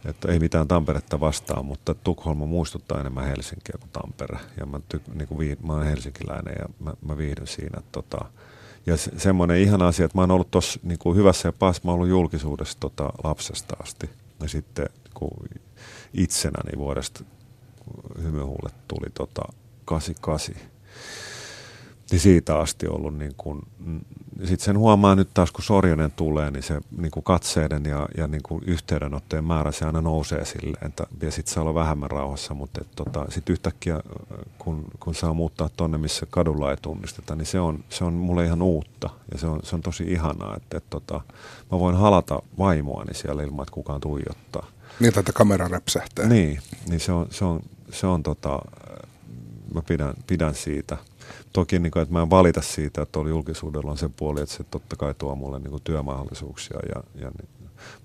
Että 0.06 0.32
ei 0.32 0.39
mitään 0.39 0.68
Tamperetta 0.68 1.20
vastaan, 1.20 1.66
mutta 1.66 1.94
Tukholma 1.94 2.46
muistuttaa 2.46 3.00
enemmän 3.00 3.26
Helsinkiä 3.26 3.76
kuin 3.80 3.89
Tampere. 3.92 4.39
Ja 4.60 4.66
mä, 4.66 4.80
ty, 4.89 5.02
niin 5.13 5.28
kuin 5.28 5.39
vii, 5.39 5.58
mä 5.63 5.74
olen 5.74 5.88
helsinkiläinen 5.88 6.56
ja 6.60 6.66
mä, 6.80 6.94
mä 7.06 7.18
viihdyn 7.18 7.48
siinä. 7.48 7.82
Tota, 7.92 8.26
ja 8.86 8.98
se, 8.98 9.12
semmoinen 9.17 9.58
ihan 9.58 9.82
asia, 9.82 10.06
että 10.06 10.17
mä 10.17 10.22
oon 10.22 10.32
ollut 10.32 10.52
tuossa 10.52 10.80
niin 10.84 11.00
kuin 11.00 11.17
hyvässä 11.17 11.48
ja 11.48 11.54
pahassa, 11.54 11.82
mä 11.86 11.91
oon 11.91 11.96
ollut 11.96 12.10
julkisuudessa 12.10 12.78
tota, 12.80 13.10
lapsesta 13.24 13.76
asti. 13.84 14.10
Ja 14.41 14.50
sitten 14.50 14.89
kun 15.13 15.32
itsenäni 16.13 16.78
vuodesta 16.78 17.24
hymyhuulet 18.24 18.76
tuli 18.88 19.10
tota, 19.13 19.41
88, 19.86 20.56
niin 22.13 22.21
siitä 22.21 22.58
asti 22.58 22.88
ollut 22.88 23.17
niin 23.17 23.34
kuin, 23.38 23.62
sitten 24.39 24.60
sen 24.60 24.78
huomaa 24.78 25.15
nyt 25.15 25.30
taas, 25.34 25.52
kun 25.52 25.63
Sorjonen 25.63 26.12
tulee, 26.12 26.52
niin 26.52 26.63
se 26.63 26.82
niin 26.97 27.12
kuin 27.12 27.23
katseiden 27.23 27.86
ja, 27.86 28.08
ja 28.17 28.28
niin 28.28 28.43
kuin 28.43 28.63
yhteydenottojen 28.67 29.45
määrä 29.45 29.71
se 29.71 29.86
aina 29.86 30.02
nousee 30.02 30.45
silleen, 30.45 30.88
että, 30.88 31.08
ja 31.21 31.32
sitten 31.32 31.54
saa 31.54 31.63
olla 31.63 31.73
vähemmän 31.73 32.12
rauhassa, 32.12 32.54
mutta 32.54 32.82
tota, 32.95 33.26
sitten 33.30 33.54
yhtäkkiä, 33.54 33.99
kun, 34.58 34.86
kun 34.99 35.15
saa 35.15 35.34
muuttaa 35.34 35.69
tonne, 35.78 35.97
missä 35.97 36.26
kadulla 36.30 36.71
ei 36.71 36.78
tunnisteta, 36.82 37.36
niin 37.36 37.45
se 37.45 37.60
on, 37.60 37.84
se 37.89 38.04
on 38.04 38.13
mulle 38.13 38.45
ihan 38.45 38.62
uutta 38.62 39.10
ja 39.32 39.39
se 39.39 39.47
on, 39.47 39.60
se 39.63 39.76
on 39.76 39.82
tosi 39.82 40.04
ihanaa, 40.04 40.56
että, 40.56 40.78
että 40.78 40.89
tota, 40.89 41.21
mä 41.71 41.80
voin 41.80 41.95
halata 41.95 42.41
vaimoani 42.58 43.13
siellä 43.13 43.43
ilman, 43.43 43.63
että 43.63 43.73
kukaan 43.73 44.02
tuijottaa. 44.02 44.67
Niin, 44.99 45.19
että 45.19 45.34
kamera 45.34 45.67
räpsähtää. 45.67 46.28
Niin, 46.28 46.60
niin 46.88 46.99
se 46.99 47.12
on, 47.12 47.28
se 47.30 47.45
on, 47.45 47.60
se 47.91 48.08
on 48.08 48.23
tota, 48.23 48.60
mä 49.73 49.82
pidän, 49.82 50.13
pidän 50.28 50.56
siitä– 50.56 50.97
toki, 51.54 51.80
niin 51.80 51.92
kuin, 51.92 52.04
että 52.04 52.14
mä 52.14 52.22
en 52.22 52.30
valita 52.30 52.62
siitä, 52.62 53.02
että 53.02 53.20
oli 53.20 53.30
julkisuudella 53.30 53.92
on 53.92 53.98
se 53.98 54.10
puoli, 54.16 54.42
että 54.42 54.56
se 54.56 54.64
totta 54.64 54.96
kai 54.96 55.14
tuo 55.14 55.36
mulle 55.36 55.60
niin 55.60 55.72
kuin 55.72 55.84
työmahdollisuuksia 55.84 56.80
ja, 56.96 57.04
ja 57.22 57.32
niin, 57.42 57.50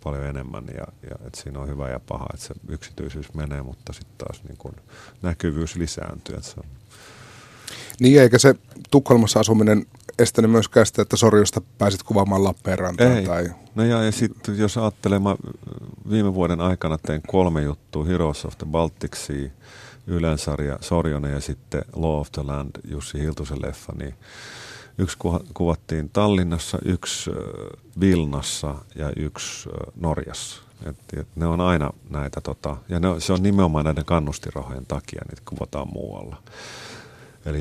paljon 0.04 0.24
enemmän 0.26 0.64
ja, 0.66 0.86
ja 1.10 1.26
että 1.26 1.40
siinä 1.42 1.60
on 1.60 1.68
hyvä 1.68 1.88
ja 1.88 2.00
paha, 2.00 2.26
että 2.34 2.46
se 2.46 2.54
yksityisyys 2.68 3.34
menee, 3.34 3.62
mutta 3.62 3.92
sitten 3.92 4.14
taas 4.18 4.44
niin 4.44 4.56
kuin 4.56 4.74
näkyvyys 5.22 5.76
lisääntyy. 5.76 6.36
Että 6.36 6.48
se 6.48 6.54
on. 6.56 6.66
Niin 8.00 8.20
eikä 8.20 8.38
se 8.38 8.54
Tukholmassa 8.90 9.40
asuminen 9.40 9.86
estänyt 10.18 10.50
myöskään 10.50 10.86
sitä, 10.86 11.02
että 11.02 11.16
Sorjosta 11.16 11.60
pääsit 11.78 12.02
kuvaamaan 12.02 12.44
Lappeenrantaan? 12.44 13.12
Ei. 13.12 13.26
Tai... 13.26 13.50
No 13.74 13.84
ja, 13.84 14.02
ja 14.02 14.12
sitten 14.12 14.58
jos 14.58 14.78
ajattelee, 14.78 15.18
mä 15.18 15.36
viime 16.10 16.34
vuoden 16.34 16.60
aikana 16.60 16.98
tein 16.98 17.22
kolme 17.26 17.62
juttua, 17.62 18.04
Heroes 18.04 18.44
of 18.44 18.58
the 18.58 18.66
Baltic 18.66 19.16
Sea, 19.16 19.50
Ylensarja 20.08 20.78
Sorjonen 20.80 21.32
ja 21.32 21.40
sitten 21.40 21.84
Law 21.96 22.20
of 22.20 22.32
the 22.32 22.42
Land, 22.42 22.70
Jussi 22.84 23.20
Hiltusen 23.20 23.62
leffa, 23.62 23.92
niin 23.98 24.14
yksi 24.98 25.18
kuvattiin 25.54 26.10
Tallinnassa, 26.10 26.78
yksi 26.84 27.30
Vilnassa 28.00 28.74
ja 28.94 29.12
yksi 29.16 29.68
Norjassa. 29.96 30.62
Et, 30.86 30.96
et 31.16 31.28
ne 31.36 31.46
on 31.46 31.60
aina 31.60 31.90
näitä, 32.10 32.40
tota, 32.40 32.76
ja 32.88 33.00
ne, 33.00 33.08
se 33.18 33.32
on 33.32 33.42
nimenomaan 33.42 33.84
näiden 33.84 34.04
kannustirahojen 34.04 34.86
takia, 34.86 35.22
niitä 35.28 35.42
kuvataan 35.44 35.88
muualla. 35.92 36.36
Eli 37.46 37.60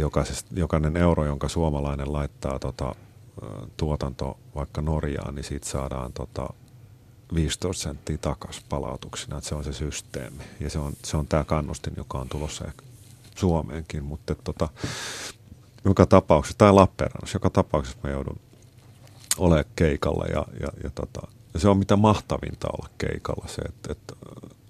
jokainen 0.52 0.98
euro, 0.98 1.26
jonka 1.26 1.48
suomalainen 1.48 2.14
laittaa 2.14 2.60
tota, 2.60 2.96
tuotanto 3.78 4.38
vaikka 4.56 4.82
Norjaan, 4.82 5.36
niin 5.36 5.44
siitä 5.44 5.68
saadaan 5.68 6.14
tota, 6.14 6.50
15 7.36 7.84
senttiä 7.84 8.18
takaisin 8.18 8.64
palautuksena, 8.70 9.38
että 9.38 9.50
se 9.50 9.56
on 9.56 9.64
se 9.64 9.74
systeemi. 9.74 10.44
Ja 10.60 10.70
se 10.70 10.80
on, 10.80 10.94
se 11.04 11.18
on 11.18 11.28
tämä 11.28 11.44
kannustin, 11.44 11.94
joka 11.98 12.18
on 12.18 12.30
tulossa 12.30 12.66
ehkä 12.66 12.84
Suomeenkin, 13.36 14.04
mutta 14.04 14.36
tota, 14.36 14.70
joka 15.86 16.06
tapauksessa, 16.06 16.58
tai 16.58 16.74
Lappeenrannassa, 16.74 17.36
joka 17.36 17.50
tapauksessa 17.50 18.00
mä 18.04 18.10
joudun 18.10 18.40
olemaan 19.38 19.66
keikalla 19.76 20.26
ja, 20.26 20.46
ja, 20.60 20.68
ja, 20.84 20.90
tota, 20.90 21.28
ja 21.54 21.60
se 21.60 21.70
on 21.70 21.78
mitä 21.78 21.96
mahtavinta 21.96 22.68
olla 22.68 22.90
keikalla 22.98 23.48
se, 23.48 23.62
että, 23.62 23.92
että 23.92 24.14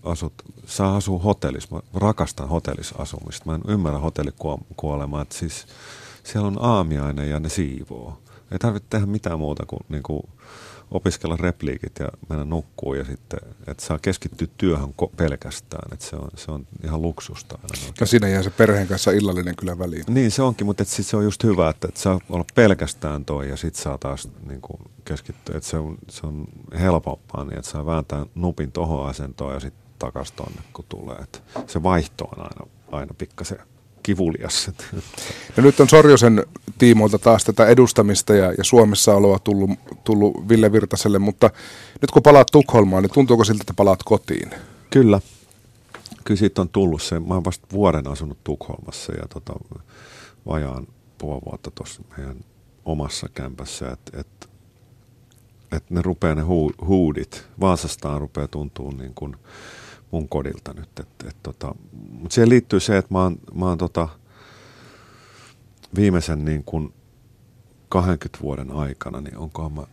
asut, 0.04 0.34
saa 0.66 0.96
asua 0.96 1.20
hotellissa, 1.20 1.76
mä 1.76 1.82
rakastan 1.94 2.50
hotellissa 2.50 2.96
asumista, 2.98 3.46
mä 3.46 3.56
en 3.56 3.62
ymmärrä 3.68 4.00
hotellikuolemaa, 4.00 5.22
että 5.22 5.36
siis 5.36 5.68
siellä 6.24 6.48
on 6.48 6.58
aamiainen 6.62 7.30
ja 7.30 7.40
ne 7.40 7.50
siivoo. 7.50 8.18
Ei 8.52 8.60
tarvitse 8.60 8.88
tehdä 8.90 9.06
mitään 9.06 9.40
muuta 9.40 9.66
kuin, 9.66 9.80
niin 9.90 10.04
kuin 10.04 10.22
opiskella 10.92 11.38
repliikit 11.38 12.00
ja 12.00 12.08
mennä 12.30 12.46
nukkuun 12.46 12.98
ja 12.98 13.06
sitten, 13.06 13.40
että 13.68 13.86
saa 13.86 14.00
keskittyä 14.00 14.48
työhön 14.58 14.94
pelkästään, 15.18 15.94
että 15.94 16.06
se 16.06 16.16
on, 16.16 16.30
se 16.36 16.52
on 16.52 16.68
ihan 16.84 17.02
luksusta. 17.02 17.60
Aina 17.64 17.94
ja 18.00 18.06
siinä 18.06 18.28
jää 18.28 18.44
se 18.44 18.50
perheen 18.50 18.88
kanssa 18.88 19.12
illallinen 19.12 19.56
kyllä 19.56 19.80
väliin. 19.80 20.04
Niin 20.08 20.32
se 20.32 20.42
onkin, 20.42 20.66
mutta 20.68 20.84
sit 20.84 21.06
se 21.06 21.18
on 21.18 21.24
just 21.24 21.44
hyvä, 21.44 21.70
että, 21.70 21.88
että 21.88 22.00
saa 22.00 22.20
olla 22.30 22.46
pelkästään 22.56 23.26
toi 23.26 23.50
ja 23.50 23.58
sitten 23.58 23.84
saa 23.84 23.98
taas 23.98 24.30
niin 24.48 24.62
kuin 24.62 24.80
keskittyä, 25.06 25.58
että 25.58 25.70
se 25.70 25.78
on, 25.78 25.98
se 26.10 26.28
on 26.28 26.48
helpompaa 26.80 27.44
niin, 27.44 27.58
että 27.60 27.72
saa 27.72 27.86
vääntää 27.86 28.26
nupin 28.36 28.72
tohon 28.72 29.10
asentoon 29.10 29.54
ja 29.54 29.60
sitten 29.60 29.84
takaisin 30.00 30.36
tonne, 30.36 30.62
kun 30.74 30.86
tulee. 30.90 31.16
Että 31.16 31.40
se 31.68 31.84
vaihto 31.84 32.26
on 32.26 32.44
aina, 32.44 32.72
aina 32.92 33.14
pikkasen 33.18 33.60
kivulias. 34.08 34.72
No 35.58 35.64
nyt 35.64 35.80
on 35.80 35.90
Sorjosen 35.90 36.46
tiimoilta 36.78 37.20
taas 37.20 37.44
tätä 37.44 37.68
edustamista 37.68 38.34
ja, 38.34 38.54
ja 38.58 38.64
Suomessa 38.64 39.16
oloa 39.16 39.40
tullut, 39.40 39.70
tullut 40.04 40.50
Ville 40.50 40.72
Virtaselle, 40.72 41.20
mutta 41.20 41.50
nyt 42.02 42.12
kun 42.12 42.24
palaat 42.24 42.48
Tukholmaan, 42.52 43.04
niin 43.04 43.14
tuntuuko 43.14 43.44
siltä, 43.44 43.62
että 43.62 43.74
palaat 43.74 44.04
kotiin? 44.04 44.50
Kyllä. 44.90 45.22
Kyllä 46.24 46.38
siitä 46.38 46.62
on 46.62 46.70
tullut 46.70 47.02
se. 47.02 47.20
Mä 47.20 47.34
oon 47.34 47.46
vasta 47.46 47.68
vuoden 47.72 48.08
asunut 48.08 48.44
Tukholmassa 48.44 49.14
ja 49.14 49.28
tota, 49.28 49.54
vajaan, 50.48 50.88
loppuva 51.24 51.42
vuotta 51.46 51.72
tuossa 51.72 52.02
meidän 52.18 52.38
omassa 52.86 53.30
kämpässä, 53.34 53.92
että 53.92 54.20
et, 54.20 54.50
et 55.72 55.90
ne 55.90 56.02
rupeaa 56.02 56.36
ne 56.36 56.42
hu, 56.42 56.72
huudit, 56.82 57.48
Vaasastaan 57.60 58.22
rupeaa 58.22 58.48
tuntuu 58.48 58.92
niin 58.92 59.14
kuin 59.16 59.36
mun 60.12 60.30
kodilta 60.30 60.74
nyt. 60.74 61.00
Et, 61.00 61.08
et 61.28 61.36
tota, 61.44 61.76
Mutta 62.12 62.34
siihen 62.34 62.50
liittyy 62.50 62.80
se, 62.80 62.98
että 62.98 63.14
mä 63.14 63.24
oon, 63.24 63.38
mä 63.54 63.66
oon 63.66 63.78
tota, 63.78 64.10
viimeisen 65.96 66.46
niin 66.46 66.64
kuin 66.64 66.94
20 67.90 68.42
vuoden 68.42 68.72
aikana, 68.72 69.22
niin 69.22 69.38
onkohan 69.38 69.74
mä 69.74 69.84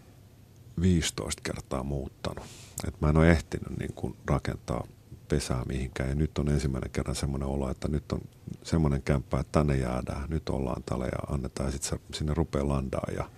15 0.81 1.43
kertaa 1.43 1.83
muuttanut. 1.83 2.45
Et 2.89 3.01
mä 3.01 3.09
en 3.09 3.17
ole 3.17 3.31
ehtinyt 3.31 3.79
niin 3.79 3.93
kuin 3.95 4.17
rakentaa 4.27 4.87
pesää 5.29 5.65
mihinkään. 5.65 6.09
Ja 6.09 6.15
nyt 6.15 6.39
on 6.39 6.49
ensimmäinen 6.49 6.91
kerran 6.91 7.17
semmoinen 7.17 7.49
olo, 7.49 7.71
että 7.71 7.89
nyt 7.89 8.13
on 8.13 8.21
semmoinen 8.63 9.03
kämppä, 9.03 9.41
että 9.41 9.53
tänne 9.53 9.77
jäädään. 9.77 10.31
Nyt 10.31 10.49
ollaan 10.49 10.83
täällä 10.83 11.05
ja 11.05 11.35
annetaan 11.35 11.67
ja 11.67 11.73
sitten 11.73 11.99
sinne 12.15 12.35
rupeaa 12.35 12.69
landaa. 12.69 13.07
Ja, 13.17 13.31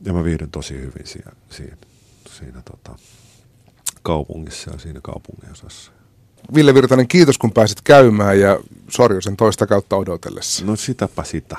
ja 0.00 0.12
mä 0.12 0.24
viihdyn 0.24 0.50
tosi 0.50 0.74
hyvin 0.74 1.06
siinä, 1.06 1.32
siinä, 1.50 1.76
siinä 2.30 2.62
tota, 2.62 2.98
kaupungissa 4.06 4.70
ja 4.70 4.78
siinä 4.78 5.00
kaupungin 5.02 5.52
osassa. 5.52 5.92
Ville 6.54 6.74
Virtanen, 6.74 7.08
kiitos 7.08 7.38
kun 7.38 7.52
pääsit 7.52 7.80
käymään 7.84 8.40
ja 8.40 8.58
Sorjosen 8.90 9.36
toista 9.36 9.66
kautta 9.66 9.96
odotellessa. 9.96 10.64
No 10.64 10.76
sitäpä 10.76 11.24
sitä. 11.24 11.56